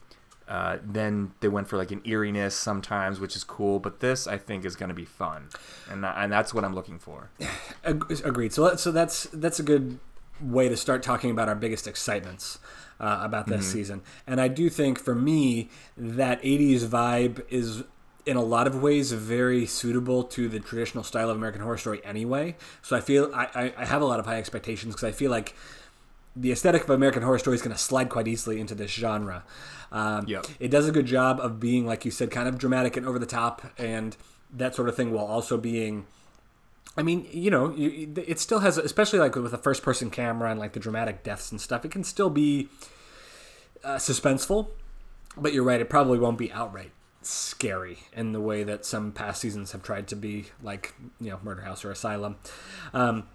[0.47, 3.79] uh, then they went for like an eeriness sometimes, which is cool.
[3.79, 5.49] But this, I think, is going to be fun,
[5.91, 7.31] and and that's what I'm looking for.
[7.83, 8.53] Agreed.
[8.53, 9.99] So so that's that's a good
[10.41, 12.59] way to start talking about our biggest excitements
[13.01, 14.03] uh, about this season.
[14.27, 17.85] And I do think for me that 80s vibe is
[18.27, 22.01] in a lot of ways very suitable to the traditional style of American Horror Story
[22.05, 22.57] anyway.
[22.83, 25.31] So I feel I, I, I have a lot of high expectations because I feel
[25.31, 25.55] like
[26.35, 29.45] the aesthetic of American Horror Story is going to slide quite easily into this genre.
[29.93, 30.47] Um, Yep.
[30.59, 33.19] It does a good job of being, like you said, kind of dramatic and over
[33.19, 34.17] the top and
[34.53, 36.07] that sort of thing, while also being.
[36.97, 40.75] I mean, you know, it still has, especially like with a first-person camera and like
[40.75, 41.85] the dramatic deaths and stuff.
[41.85, 42.69] It can still be
[43.83, 44.69] uh, suspenseful,
[45.37, 45.81] but you're right.
[45.81, 46.93] It probably won't be outright
[47.23, 51.41] scary in the way that some past seasons have tried to be, like you know,
[51.43, 52.37] Murder House or Asylum.
[52.93, 53.27] Um,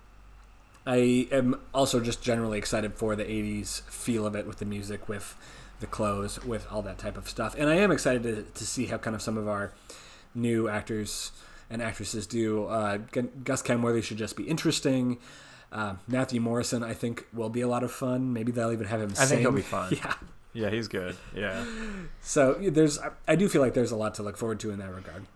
[0.86, 5.10] I am also just generally excited for the 80s feel of it with the music,
[5.10, 5.36] with
[5.82, 7.55] the clothes, with all that type of stuff.
[7.57, 9.74] And I am excited to, to see how kind of some of our
[10.34, 11.32] new actors
[11.70, 12.65] and actresses do.
[12.65, 12.97] Uh,
[13.43, 15.17] Gus Kenworthy should just be interesting.
[15.72, 18.34] Uh, Matthew Morrison, I think, will be a lot of fun.
[18.34, 19.93] Maybe they'll even have him I think he'll be fun.
[20.03, 20.13] Yeah.
[20.51, 21.15] Yeah, he's good.
[21.36, 21.63] Yeah.
[22.22, 24.80] So there's, I- I do feel like there's a lot to look forward to in
[24.80, 25.28] that regard.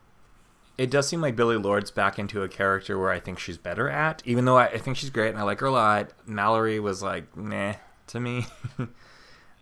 [0.76, 3.88] It does seem like Billie Lourd's back into a character where I think she's better
[3.88, 6.10] at, even though I, I think she's great and I like her a lot.
[6.26, 7.76] Mallory was like, meh
[8.08, 8.48] to me.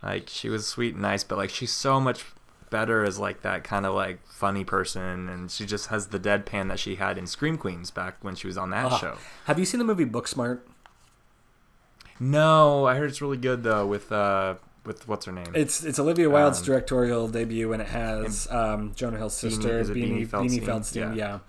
[0.02, 2.24] like, she was sweet and nice, but like, she's so much
[2.72, 6.70] better as like that kind of like funny person, and she just has the deadpan
[6.70, 8.98] that she had in Scream Queens back when she was on that Ah.
[8.98, 9.18] show.
[9.46, 10.62] Have you seen the movie Booksmart?
[12.20, 14.56] No, I heard it's really good though with uh
[14.86, 15.46] with what's her name?
[15.54, 20.26] It's it's Olivia Wilde's Um, directorial debut, and it has um, Jonah Hill's sister, Beanie,
[20.26, 20.66] Beanie Beanie Feldstein?
[20.66, 21.16] Feldstein.
[21.16, 21.40] Yeah,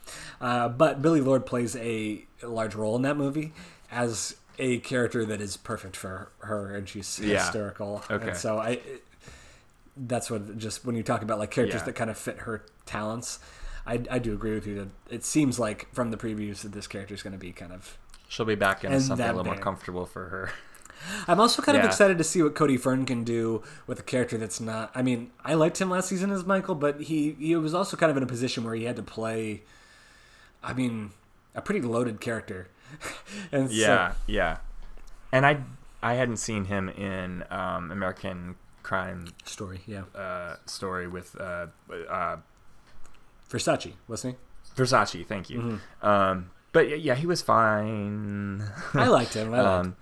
[0.40, 3.52] Uh, but Billie Lourd plays a large role in that movie
[3.90, 7.38] as a character that is perfect for her, and she's Yeah.
[7.38, 8.02] hysterical.
[8.10, 8.28] Okay.
[8.28, 8.80] And so I,
[9.96, 11.84] that's what just when you talk about like characters Yeah.
[11.86, 13.38] that kind of fit her talents.
[13.86, 16.86] I, I do agree with you that it seems like from the previews that this
[16.86, 19.44] character is going to be kind of She'll be back into and something a little
[19.44, 20.52] more comfortable for her.
[21.26, 24.38] I'm also kind of excited to see what Cody Fern can do with a character
[24.38, 24.92] that's not.
[24.94, 28.08] I mean, I liked him last season as Michael, but he he was also kind
[28.10, 29.64] of in a position where he had to play.
[30.62, 31.10] I mean,
[31.56, 32.68] a pretty loaded character,
[33.52, 34.56] and so- Yeah, yeah.
[35.32, 35.58] And I
[36.02, 39.80] I hadn't seen him in um, American Crime story.
[39.86, 41.66] Yeah, uh, Story with uh,
[42.08, 42.36] uh,
[43.50, 44.36] Versace wasn't
[44.76, 45.26] Versace.
[45.26, 45.60] Thank you.
[45.60, 46.06] Mm-hmm.
[46.06, 48.64] Um, but yeah, he was fine.
[48.94, 49.54] I liked him.
[49.54, 49.96] I liked um,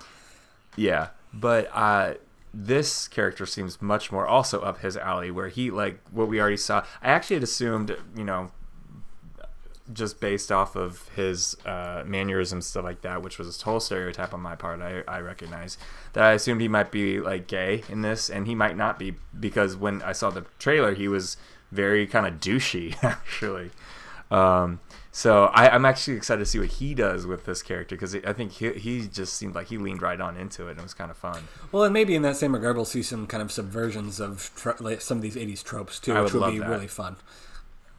[0.76, 2.14] yeah, but uh,
[2.55, 6.57] this character seems much more also up his alley, where he like what we already
[6.57, 6.85] saw.
[7.03, 8.53] I actually had assumed, you know,
[9.93, 14.32] just based off of his uh, mannerisms stuff like that, which was a total stereotype
[14.34, 14.80] on my part.
[14.80, 15.78] I, I recognize
[16.12, 19.14] that I assumed he might be like gay in this, and he might not be
[19.38, 21.36] because when I saw the trailer, he was
[21.72, 23.70] very kind of douchey actually.
[24.30, 24.80] Um,
[25.12, 28.32] so I, I'm actually excited to see what he does with this character because I
[28.32, 30.95] think he, he just seemed like he leaned right on into it and it was
[30.95, 31.49] kind of fun.
[31.72, 34.76] Well, and maybe in that same regard, we'll see some kind of subversions of tro-
[34.78, 36.68] like some of these '80s tropes too, I which would would be that.
[36.68, 37.16] really fun.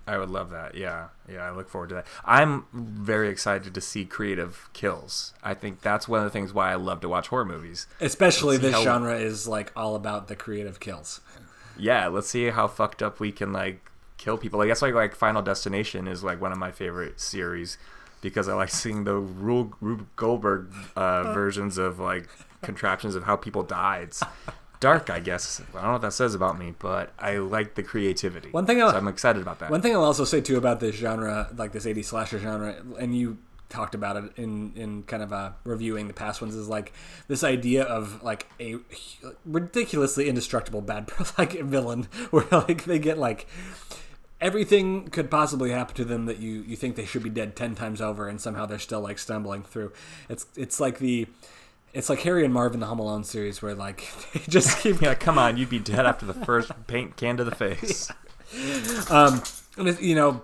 [0.08, 0.76] I would love that.
[0.76, 1.44] Yeah, yeah.
[1.44, 2.08] I look forward to that.
[2.26, 5.34] I'm very excited to see creative kills.
[5.44, 7.88] I think that's one of the things why I love to watch horror movies.
[8.00, 11.22] Especially this how- genre is like all about the creative kills.
[11.78, 14.60] Yeah, let's see how fucked up we can like kill people.
[14.60, 17.78] Like that's why like Final Destination is like one of my favorite series
[18.22, 22.28] because I like seeing the Rube, Rube Goldberg uh, versions of like
[22.62, 24.08] contraptions of how people die.
[24.82, 25.62] Dark, I guess.
[25.62, 28.50] I don't know what that says about me, but I like the creativity.
[28.50, 29.70] One thing so I- I'm excited about that.
[29.72, 33.16] One thing I'll also say too about this genre, like this 80s slasher genre, and
[33.16, 33.38] you
[33.70, 36.92] talked about it in in kind of uh, reviewing the past ones, is like
[37.28, 38.78] this idea of like a
[39.46, 43.48] ridiculously indestructible bad like villain, where like they get like
[44.40, 47.76] everything could possibly happen to them that you you think they should be dead ten
[47.76, 49.92] times over, and somehow they're still like stumbling through.
[50.28, 51.28] It's it's like the
[51.94, 55.02] it's like Harry and Marv in the Home Alone series, where like they just keep
[55.02, 58.12] yeah, come on, you'd be dead after the first paint can to the face.
[59.10, 59.42] Um,
[59.78, 60.44] and you know,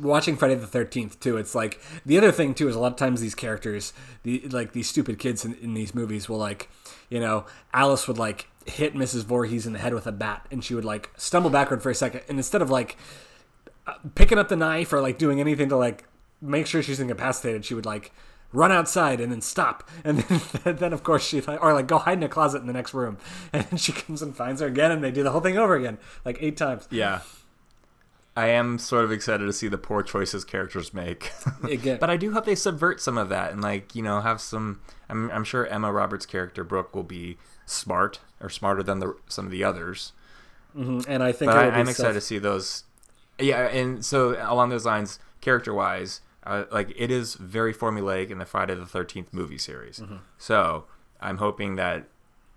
[0.00, 2.98] watching Friday the Thirteenth too, it's like the other thing too is a lot of
[2.98, 3.92] times these characters,
[4.24, 6.68] the like these stupid kids in, in these movies will like,
[7.08, 9.22] you know, Alice would like hit Mrs.
[9.22, 11.94] Voorhees in the head with a bat, and she would like stumble backward for a
[11.94, 12.96] second, and instead of like
[13.86, 16.02] uh, picking up the knife or like doing anything to like
[16.40, 18.12] make sure she's incapacitated, she would like
[18.52, 20.18] run outside and then stop, and
[20.64, 22.72] then, then of course she like or like go hide in a closet in the
[22.72, 23.18] next room,
[23.52, 25.74] and then she comes and finds her again, and they do the whole thing over
[25.74, 26.86] again like eight times.
[26.90, 27.20] Yeah.
[28.36, 31.32] I am sort of excited to see the poor choices characters make.
[31.64, 31.98] Again.
[32.00, 34.80] but I do hope they subvert some of that and like, you know, have some
[35.08, 37.36] I'm I'm sure Emma Roberts' character Brooke will be
[37.66, 40.12] smart or smarter than the some of the others.
[40.76, 41.10] Mm-hmm.
[41.10, 42.84] and I think I, i'm excited to see those
[43.40, 48.46] Yeah, and so along those lines, character-wise, uh, like it is very formulaic in the
[48.46, 49.98] Friday the 13th movie series.
[50.00, 50.16] Mm-hmm.
[50.38, 50.84] So,
[51.20, 52.08] I'm hoping that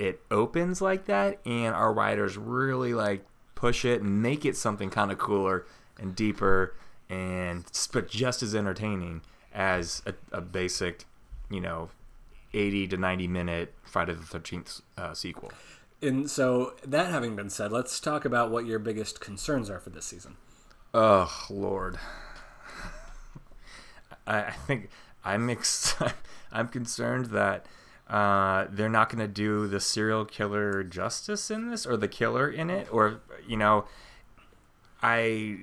[0.02, 3.24] it opens like that and our writers really like
[3.54, 5.66] push it and make it something kind of cooler
[6.00, 6.76] and deeper
[7.08, 9.22] and but just as entertaining
[9.54, 11.06] as a, a basic
[11.52, 11.90] you know
[12.54, 15.52] 80 to 90 minute friday the 13th uh, sequel
[16.02, 19.92] And so that having been said, let's talk about what your biggest concerns are for
[19.92, 20.38] this season.
[20.96, 22.00] oh lord
[24.28, 24.90] I, I think
[25.24, 25.96] i'm ex-
[26.52, 27.66] i'm concerned that
[28.10, 32.50] uh, they're not going to do the serial killer justice in this or the killer
[32.50, 33.86] in it or you know
[35.02, 35.58] i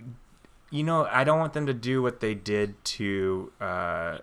[0.71, 4.19] you know i don't want them to do what they did to uh,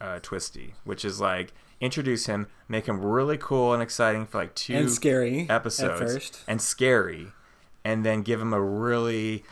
[0.00, 4.54] uh, twisty which is like introduce him make him really cool and exciting for like
[4.54, 6.40] two And scary episodes at first.
[6.46, 7.28] and scary
[7.84, 9.44] and then give him a really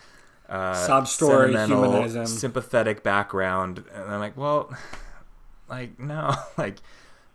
[0.48, 2.26] uh, Sob story, him.
[2.26, 3.84] sympathetic background.
[3.92, 4.74] And i'm like well
[5.68, 6.78] like no like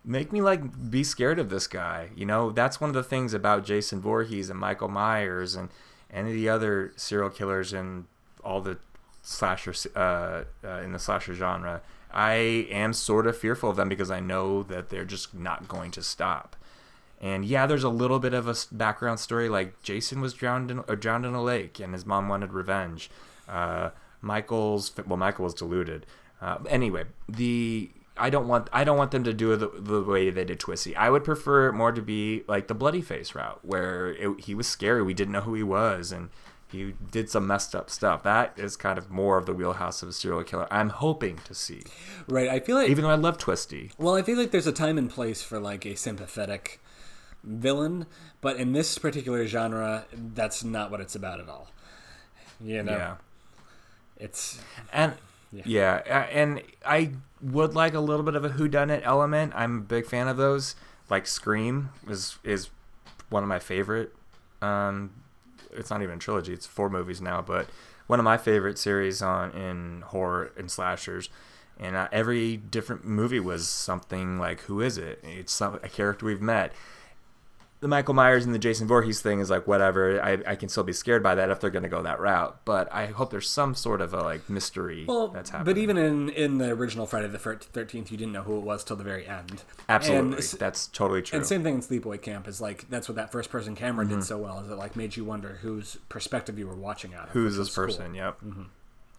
[0.04, 2.10] make me like be scared of this guy.
[2.16, 5.70] You know that's one of the things about jason Voorhees and michael myers and
[6.12, 8.06] any of the other serial killers and
[8.44, 8.78] all the
[9.22, 11.82] slasher uh, uh, in the slasher genre.
[12.14, 12.34] I
[12.70, 16.04] am sort of fearful of them because i know that they're just not going to
[16.04, 16.56] stop
[17.22, 19.48] and yeah, there's a little bit of a background story.
[19.48, 23.10] Like Jason was drowned in, or drowned in a lake, and his mom wanted revenge.
[23.48, 23.92] Uh,
[24.22, 26.06] Michael's well, Michael was deluded.
[26.42, 30.02] Uh, anyway, the I don't want I don't want them to do it the, the
[30.04, 30.96] way they did Twisty.
[30.96, 34.56] I would prefer it more to be like the bloody face route, where it, he
[34.56, 35.02] was scary.
[35.04, 36.30] We didn't know who he was, and
[36.72, 38.24] he did some messed up stuff.
[38.24, 40.68] That is kind of more of the wheelhouse of a serial killer.
[40.72, 41.84] I'm hoping to see,
[42.28, 42.48] Right.
[42.50, 43.92] I feel like even though I love Twisty.
[43.98, 46.80] well, I feel like there's a time and place for like a sympathetic
[47.44, 48.06] villain,
[48.42, 51.70] but in this particular genre, that's not what it's about at all.
[52.60, 53.16] You know, Yeah.
[54.18, 54.60] it's
[54.94, 55.14] And
[55.52, 56.02] yeah.
[56.06, 59.54] a- and I would like a little bit of a whodunit element.
[59.56, 60.76] I'm a big fan of those.
[61.10, 62.70] Like Scream is is
[63.30, 64.16] one of my favorite.
[64.62, 65.12] Um,
[65.72, 67.68] it's not even a trilogy; it's four movies now, but
[68.08, 71.30] one of my favorite series on in horror and slashers.
[71.80, 76.26] And uh, every different movie was something like, "Who is it?" It's some, a character
[76.28, 76.74] we've met.
[77.82, 80.22] The Michael Myers and the Jason Voorhees thing is like whatever.
[80.24, 82.60] I, I can still be scared by that if they're going to go that route.
[82.64, 85.74] But I hope there's some sort of a like mystery Well, that's happening.
[85.74, 88.84] but even in in the original Friday the Thirteenth, you didn't know who it was
[88.84, 89.64] till the very end.
[89.90, 91.38] absolutely, And that's totally true.
[91.38, 94.16] And same thing in Sleepaway Camp is like that's what that first person camera Mm-hmm.
[94.16, 97.28] did so well is it like made you wonder whose perspective you were watching out
[97.28, 97.34] of.
[97.34, 97.86] Who's this was cool.
[97.88, 98.14] person?
[98.16, 98.38] Yep.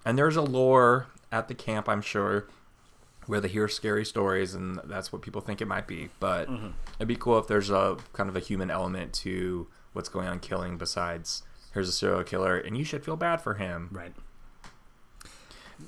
[0.05, 2.47] And there's a lore at the camp, I'm sure,
[3.27, 6.11] where they hear scary stories, and that's what people think it might be.
[6.20, 6.49] But
[6.99, 10.41] it'd be cool if there's a kind of a human element to what's going on
[10.41, 10.79] killing.
[10.79, 11.43] Besides,
[11.75, 13.89] here's a serial killer, and you should feel bad for him.
[13.93, 14.12] Right.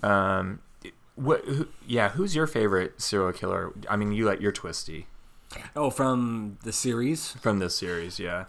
[0.02, 0.60] Um,
[1.14, 1.44] what?
[1.44, 3.72] Who, yeah, who's your favorite serial killer?
[3.88, 5.06] I mean, you like your twisty
[5.76, 8.46] Oh, from the series, from this series, yeah.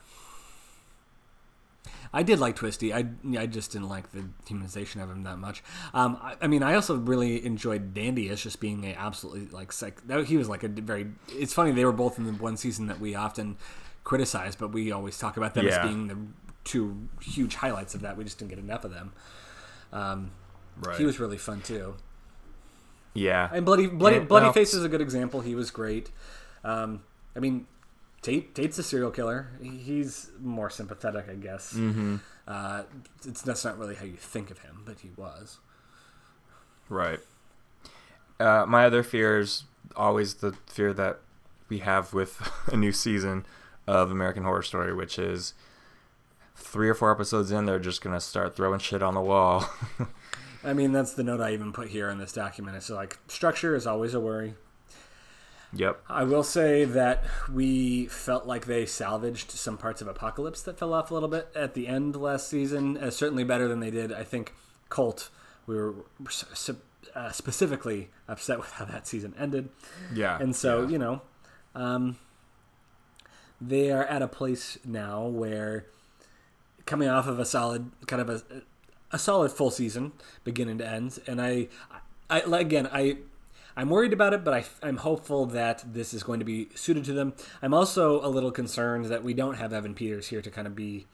[2.16, 2.94] I did like Twisty.
[2.94, 3.06] I
[3.38, 5.62] I just didn't like the humanization of him that much.
[5.94, 9.72] Um, I, I mean, I also really enjoyed Dandy as just being a absolutely like
[9.72, 10.06] psych.
[10.08, 11.08] That, he was like a very.
[11.30, 13.58] It's funny they were both in the one season that we often
[14.06, 15.82] criticize, but we always talk about them Yeah.
[15.82, 16.18] as being the
[16.64, 18.16] two huge highlights of that.
[18.18, 19.12] We just didn't get enough of them.
[19.94, 20.32] Um,
[20.78, 20.98] Right.
[20.98, 21.96] He was really fun too.
[23.14, 23.50] yeah.
[23.54, 25.42] And Bloody Bloody Yeah, Bloody well- Face is a good example.
[25.42, 26.12] He was great.
[26.64, 27.04] Um,
[27.36, 27.68] I mean,
[28.26, 29.52] Tate Tate's a serial killer.
[29.62, 31.74] He's more sympathetic, I guess.
[31.74, 32.18] mm-hmm.
[32.48, 32.84] Uh,
[33.24, 35.60] it's that's not really how you think of him, but he was.
[36.90, 37.20] Right.
[38.40, 39.66] Uh, my other fear is
[39.96, 41.20] always the fear that
[41.70, 43.46] we have with a new season
[43.86, 45.54] of American Horror Story, which is
[46.56, 49.70] three or four episodes in, they're just gonna start throwing shit on the wall.
[50.64, 52.76] I mean, that's the note I even put here in this document.
[52.76, 54.56] It's like structure is always a worry.
[55.76, 56.04] Yep.
[56.10, 60.94] I will say that we felt like they salvaged some parts of Apocalypse that fell
[60.94, 62.98] off a little bit at the end last season.
[62.98, 64.12] Uh, certainly better than they did.
[64.12, 64.54] I think
[64.90, 65.30] Cult.
[65.68, 65.96] We were
[67.16, 69.70] uh, specifically upset with how that season ended.
[70.14, 70.38] Yeah.
[70.40, 70.90] and so yeah.
[70.90, 71.22] you know
[71.74, 72.18] um,
[73.60, 75.86] they are at a place now where
[76.86, 78.42] coming off of a solid kind of a,
[79.12, 80.14] a solid full season
[80.44, 81.68] beginning to end and i
[82.30, 83.18] i again i
[83.78, 87.04] i'm worried about it but I, i'm hopeful that this is going to be suited
[87.06, 90.50] to them i'm also a little concerned that we don't have evan peters here to
[90.52, 91.06] kind of be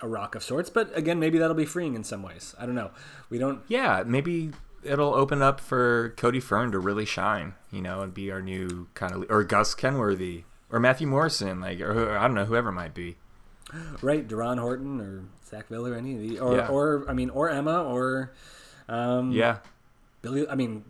[0.00, 2.74] a rock of sorts but again maybe that'll be freeing in some ways i don't
[2.74, 2.90] know
[3.30, 4.50] we don't yeah, maybe
[4.82, 8.86] it'll open up for Cody Fern to really shine, you know, and be our new
[8.92, 12.92] kind of or Gus Kenworthy or Matthew Morrison, like or I don't know, whoever might
[12.92, 13.16] be.
[14.02, 16.68] right DeRon Horton or Zach Miller any of the or Yeah.
[16.68, 18.32] or I mean or Emma or
[18.86, 19.58] um Yeah.
[20.20, 20.84] Billie I mean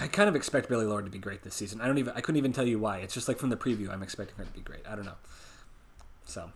[0.00, 1.80] I kind of expect Billie Lourd to be great this season.
[1.80, 2.98] I don't even I couldn't even tell you why.
[2.98, 4.80] It's just like from the preview I'm expecting her to be great.
[4.88, 5.16] I don't know.
[6.24, 6.50] So,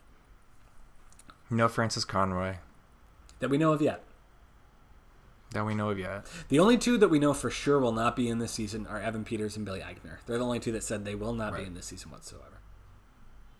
[1.50, 2.56] No Frances Conroy
[3.40, 4.02] that we know of yet.
[5.52, 6.24] that we know of yet.
[6.48, 9.00] The only two that we know for sure will not be in this season are
[9.00, 10.18] Evan Peters and Billy Eichner.
[10.26, 12.60] They're the only two that said they will not be in this season whatsoever.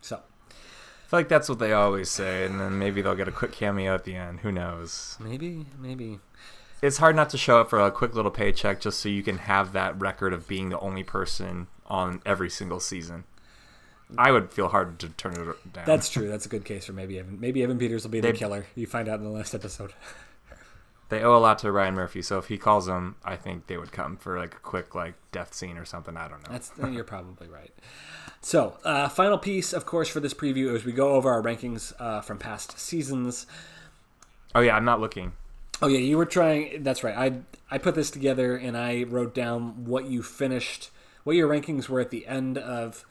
[0.01, 3.33] So, I feel like that's what they always say, and then maybe they'll get a
[3.33, 4.41] quick cameo at the end.
[4.41, 5.17] Who knows?
[5.21, 6.19] maybe maybe
[6.85, 9.39] It's hard not to show up for a quick little paycheck just so you can
[9.39, 13.25] have that record of being the only person on every single season.
[14.19, 15.87] I would feel hard to turn it down.
[15.87, 16.29] That's true.
[16.29, 17.41] That's a good case for maybe Evan.
[17.41, 18.67] Maybe Evan Peters will be the They- killer.
[18.75, 19.95] You find out in the last episode.
[21.09, 23.79] they owe a lot to Ryan Murphy, so if he calls them, I think they
[23.79, 26.19] would come for like a quick like death scene or something.
[26.19, 26.53] I don't know.
[26.53, 27.73] That's you're probably right.
[28.43, 31.95] So, uh, final piece, of course, for this preview is we go over our rankings
[31.99, 33.47] uh, from past seasons.
[34.55, 35.33] oh yeah, I'm not looking.
[35.83, 36.83] Oh yeah, you were trying.
[36.83, 37.17] That's right.
[37.17, 40.91] I I put this together and I wrote down what you finished,
[41.25, 43.05] what your rankings were at the end of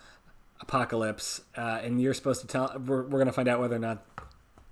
[0.61, 2.73] Apocalypse, uh, and you're supposed to tell.
[2.85, 4.05] We're, we're gonna find out whether or not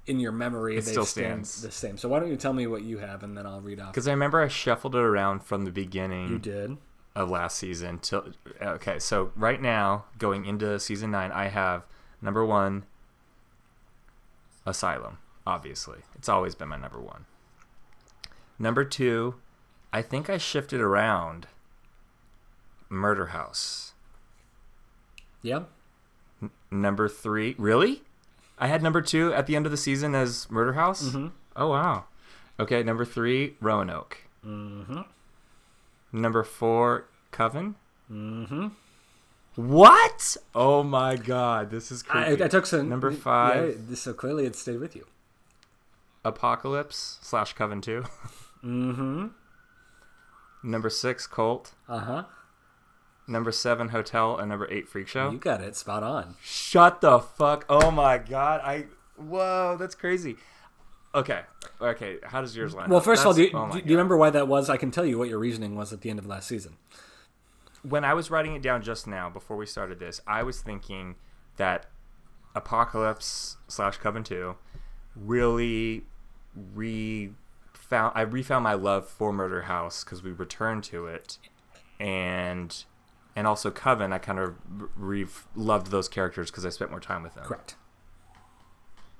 [0.07, 1.61] in your memory It they still stand stands.
[1.61, 1.97] the same.
[1.97, 3.91] So why don't you tell me what you have and then I'll read off.
[3.93, 6.29] Because I remember I shuffled it around from the beginning.
[6.29, 6.77] You did.
[7.15, 8.25] of last season till
[8.61, 11.83] okay so right now going into season 9 i have
[12.21, 12.85] number one
[14.65, 17.25] asylum obviously it's always been my number one
[18.62, 19.36] number two
[19.91, 21.47] i think i shifted around
[22.89, 23.93] murder house
[25.41, 25.64] Yeah.
[26.70, 28.03] number three really
[28.59, 31.28] i had number two at the end of the season as murder house Mm-hmm.
[31.55, 32.05] oh wow
[32.59, 35.01] okay number three roanoke Mm-hmm.
[36.14, 37.76] number four coven
[38.12, 38.68] Mm-hmm.
[39.55, 40.36] What?
[40.53, 42.43] Oh my god, this is I, creepy.
[42.43, 43.88] I took some Number five.
[43.89, 45.05] this- so clearly it stayed with you.
[46.26, 48.03] Apocalypse slash Coven two.
[48.64, 49.28] Mm-hmm.
[50.64, 51.74] Number six, Cult.
[51.89, 52.24] Uh huh.
[53.28, 55.32] Number seven, Hotel, and number eight, Freak Show.
[55.32, 55.76] You got it.
[55.76, 56.36] Spot on.
[56.43, 57.66] Shut the fuck!
[57.70, 58.86] Oh my god, I.
[59.16, 60.36] Whoa, that's crazy.
[61.14, 61.41] Okay,
[61.80, 62.18] okay.
[62.24, 62.89] How does yours line?
[62.89, 63.05] Well, up?
[63.05, 64.70] first of all, do you, oh do you remember why that was?
[64.70, 66.78] I can tell you what your reasoning was at the end of last season.
[67.84, 71.16] when I was writing it down just now before we started this, I was thinking
[71.57, 71.86] that
[72.55, 74.55] Apocalypse slash Coven Two
[75.16, 76.03] really
[76.55, 77.32] re
[77.91, 81.37] found I refound my love for Murder House because we returned to it,
[81.99, 82.83] and
[83.35, 84.55] and also Coven I kind of
[84.95, 87.43] re loved those characters because I spent more time with them.
[87.43, 87.75] Correct.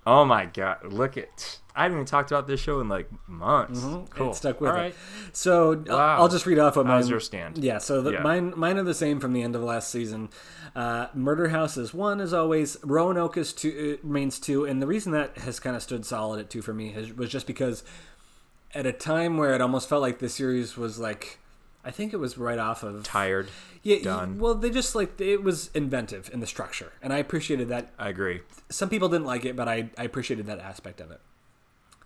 [0.08, 0.92] Oh my god!
[0.92, 3.82] Look at I haven't even talked about this show in like months.
[4.10, 4.32] Cool.
[4.32, 4.80] It stuck with All it.
[4.80, 4.96] right.
[5.32, 6.18] So uh, Wow.
[6.18, 7.12] I'll just read off what How's mine.
[7.12, 7.58] your stand?
[7.60, 7.78] Yeah.
[7.78, 8.22] So the, Yeah.
[8.24, 10.30] mine mine are the same from the end of last season.
[10.76, 12.78] Uh, Murder House is one as always.
[12.84, 16.40] Roanoke is two uh, remains two, and the reason that has kind of stood solid
[16.40, 17.84] at two for me has, was just because
[18.74, 21.38] at a time where it almost felt like the series was like.
[21.84, 23.50] I think it was right off of Tired.
[23.82, 24.04] yeah.
[24.04, 24.38] done.
[24.38, 27.90] Well, they just like it was inventive in the structure, and I appreciated that.
[27.98, 28.42] I agree.
[28.70, 31.20] Some people didn't like it, but I, I appreciated that aspect of it.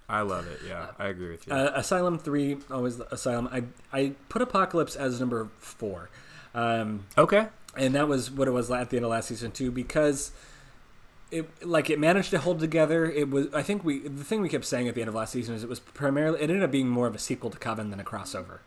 [0.07, 0.59] I love it.
[0.66, 1.53] Yeah, I agree with you.
[1.53, 3.49] Uh, Asylum three, always Asylum.
[3.51, 6.09] I I put Apocalypse as number four,
[6.53, 7.47] um, okay.
[7.76, 10.32] and that was what it was at the end of last season too, because
[11.32, 13.05] it like it managed to hold together.
[13.09, 15.32] It was I think we the thing we kept saying at the end of last
[15.34, 17.89] season is it was primarily it ended up being more of a sequel to Coven
[17.89, 18.59] than a crossover,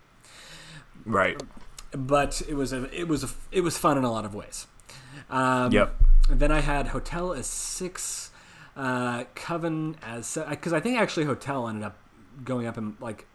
[1.05, 1.41] Right.
[1.93, 4.67] but it was a it was a, it was fun in a lot of ways.
[5.31, 5.95] Um, Yep.
[6.31, 8.31] Then I had Hotel as six,
[8.77, 11.97] uh, Coven as because I think actually Hotel ended up
[12.45, 13.27] going up and like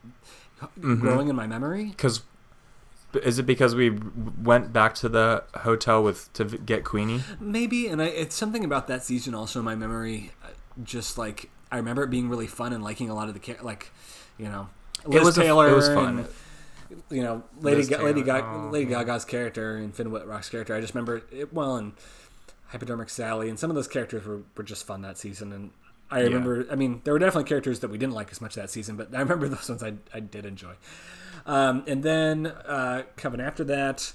[0.79, 1.01] Mm-hmm.
[1.01, 1.85] growing in my memory.
[1.85, 2.21] Because
[3.15, 3.89] is it because we
[4.41, 7.21] went back to the hotel with to get Queenie?
[7.39, 10.31] Maybe, and I, it's something about that season also in my memory.
[10.43, 10.47] uh,
[10.83, 13.91] Just like I remember it being really fun and liking a lot of the like,
[14.37, 14.69] you know,
[15.05, 15.69] Liz was a f- Taylor.
[15.69, 16.19] it was fun.
[16.19, 16.27] and,
[17.09, 20.75] you know, Lady Ga- Lady, Ga- oh, Lady Gaga's character and Finn Wittrock's character.
[20.75, 21.93] I just remember it well, and
[22.67, 25.51] Hypodermic Sally, and some of those characters were, were just fun that season.
[25.51, 25.71] And
[26.13, 26.25] I Yeah.
[26.25, 28.95] remember, I mean, there were definitely characters that we didn't like as much that season,
[28.95, 30.73] but I remember those ones I, I did enjoy.
[31.45, 34.13] Um, and then uh, coming after that,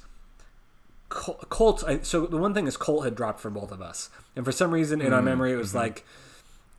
[1.08, 1.84] Col- Cult.
[1.86, 4.52] I, so the one thing is Cult had dropped for both of us, and for
[4.52, 6.04] some reason in our memory it was like,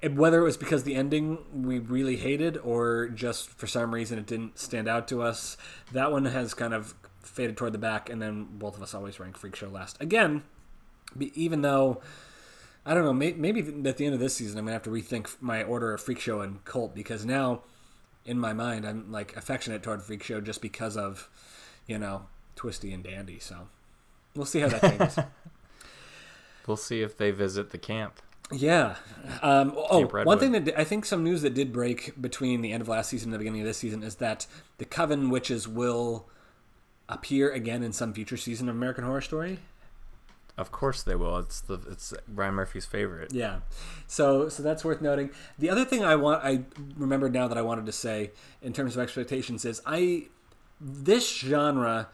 [0.02, 4.18] it, whether it was because the ending we really hated or just for some reason
[4.20, 5.58] it didn't stand out to us.
[5.92, 9.20] That one has kind of faded toward the back, and then both of us always
[9.20, 10.44] rank Freak Show last again.
[11.34, 12.02] Even though
[12.86, 14.90] I don't know, may, maybe at the end of this season I'm gonna have to
[14.90, 17.62] rethink my order of Freak Show and Cult because now
[18.26, 21.30] in my mind I'm like affectionate toward Freak Show just because of
[21.88, 23.40] you know Twisty and Dandy.
[23.40, 23.68] So
[24.36, 25.20] we'll see how that changes.
[26.68, 28.22] We'll see if they visit the camp.
[28.52, 28.98] Yeah.
[29.42, 32.82] Um, oh, one thing that I think some news that did break between the end
[32.82, 34.46] of last season and the beginning of this season is that
[34.78, 36.28] the Coven witches will
[37.08, 39.58] appear again in some future season of American Horror Story.
[40.60, 41.38] Of course they will.
[41.38, 43.32] It's the it's Ryan Murphy's favorite.
[43.34, 43.60] Yeah.
[44.08, 45.30] So so that's worth noting.
[45.58, 46.64] The other thing I want I
[46.98, 48.32] remembered now that I wanted to say
[48.62, 50.28] in terms of expectations is I
[50.82, 52.10] this genre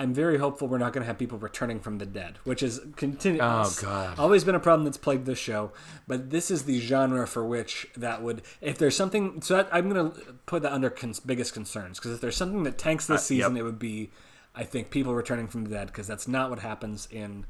[0.00, 2.78] I'm very hopeful we're not going to have people returning from the dead, which is
[2.94, 4.16] continu- Oh, God.
[4.16, 5.72] always been a problem that's plagued this show.
[6.06, 9.88] But this is the genre for which that would, if there's something, so that, I'm
[9.90, 13.22] going to put that under cons- biggest concerns because if there's something that tanks this
[13.22, 13.60] Uh, season, yep.
[13.62, 14.12] it would be,
[14.54, 17.44] I think, people returning from the dead because that's not what happens in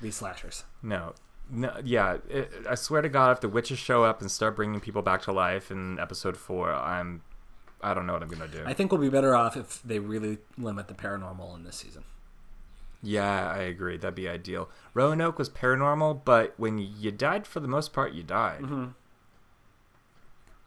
[0.00, 0.64] these slashers.
[0.82, 1.14] No.
[1.52, 4.78] No, yeah, it, I swear to God, if the witches show up and start bringing
[4.78, 7.22] people back to life in episode four, I'm,
[7.82, 8.62] I don't know what I'm gonna do.
[8.64, 12.04] I think we'll be better off if they really limit the paranormal in this season.
[13.02, 13.96] yeah, I agree.
[13.96, 14.68] That'd be ideal.
[14.94, 18.60] Roanoke was paranormal, but when you died, for the most part, you died.
[18.60, 18.84] Mm-hmm.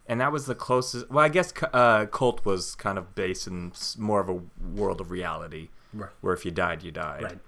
[0.05, 1.09] And that was the closest.
[1.09, 4.41] Well, I guess uh, Cult was kind of based in more of a
[4.75, 6.09] world of reality, Right.
[6.19, 7.23] where if you died, you died.
[7.23, 7.39] Right.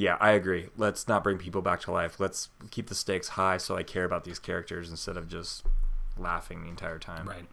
[0.00, 0.68] Yeah, I agree.
[0.78, 2.18] Let's not bring people back to life.
[2.18, 5.62] Let's keep the stakes high so I care about these characters instead of just
[6.16, 7.28] laughing the entire time.
[7.28, 7.44] Right.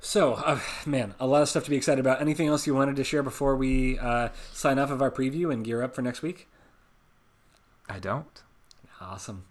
[0.00, 2.20] So, uh, man, a lot of stuff to be excited about.
[2.20, 5.64] Anything else you wanted to share before we uh, sign off of our preview and
[5.64, 6.48] gear up for next week?
[7.88, 8.42] I don't.
[9.00, 9.44] Awesome.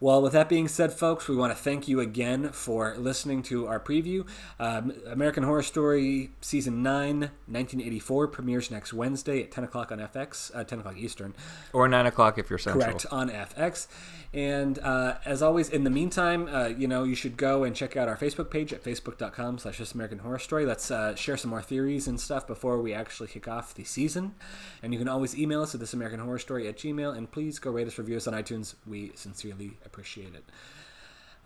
[0.00, 3.66] Well, with that being said, folks, we want to thank you again for listening to
[3.66, 4.28] our preview.
[4.60, 10.52] Um, American Horror Story Season 9, 1984, premieres next Wednesday at 10 o'clock on FX,
[10.54, 11.34] uh, 10 o'clock Eastern.
[11.72, 12.84] Or nine o'clock if you're central.
[12.84, 13.88] Correct on FX.
[14.32, 17.96] And uh, as always, in the meantime, uh, you know, you should go and check
[17.96, 20.64] out our Facebook page at facebook.com slash This American Horror Story.
[20.64, 24.36] Let's uh, share some more theories and stuff before we actually kick off the season.
[24.80, 27.16] And you can always email us at This American Horror Story at Gmail.
[27.16, 28.76] And please go rate us, review us on iTunes.
[28.86, 30.44] We sincerely appreciate it.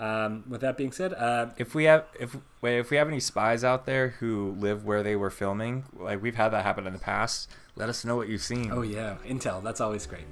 [0.02, 3.20] Um, with that being said, uh, If we have if wait, if we have any
[3.20, 6.93] spies out there who live where they were filming, like we've had that happen in
[6.93, 8.70] the past, let us know what you've seen.
[8.73, 9.62] oh yeah, Intel.
[9.62, 10.27] That's always great.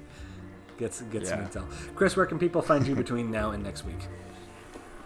[0.77, 1.65] Get, get some intel.
[1.95, 3.99] Chris, where can people find you between now and next week?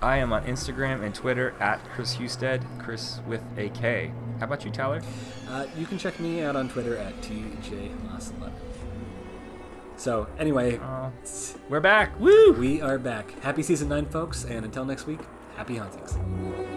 [0.01, 4.11] I am on Instagram and Twitter at Chris Husted, Chris with a K.
[4.39, 5.01] How about you, Tyler?
[5.49, 8.51] Uh, you can check me out on Twitter at TJ Masalet.
[9.97, 11.11] So anyway, Oh,
[11.69, 12.19] we're back.
[12.19, 12.53] Woo!
[12.53, 13.31] we are back.
[13.41, 15.19] Happy season nine, folks, and until next week,
[15.55, 16.74] happy hauntings.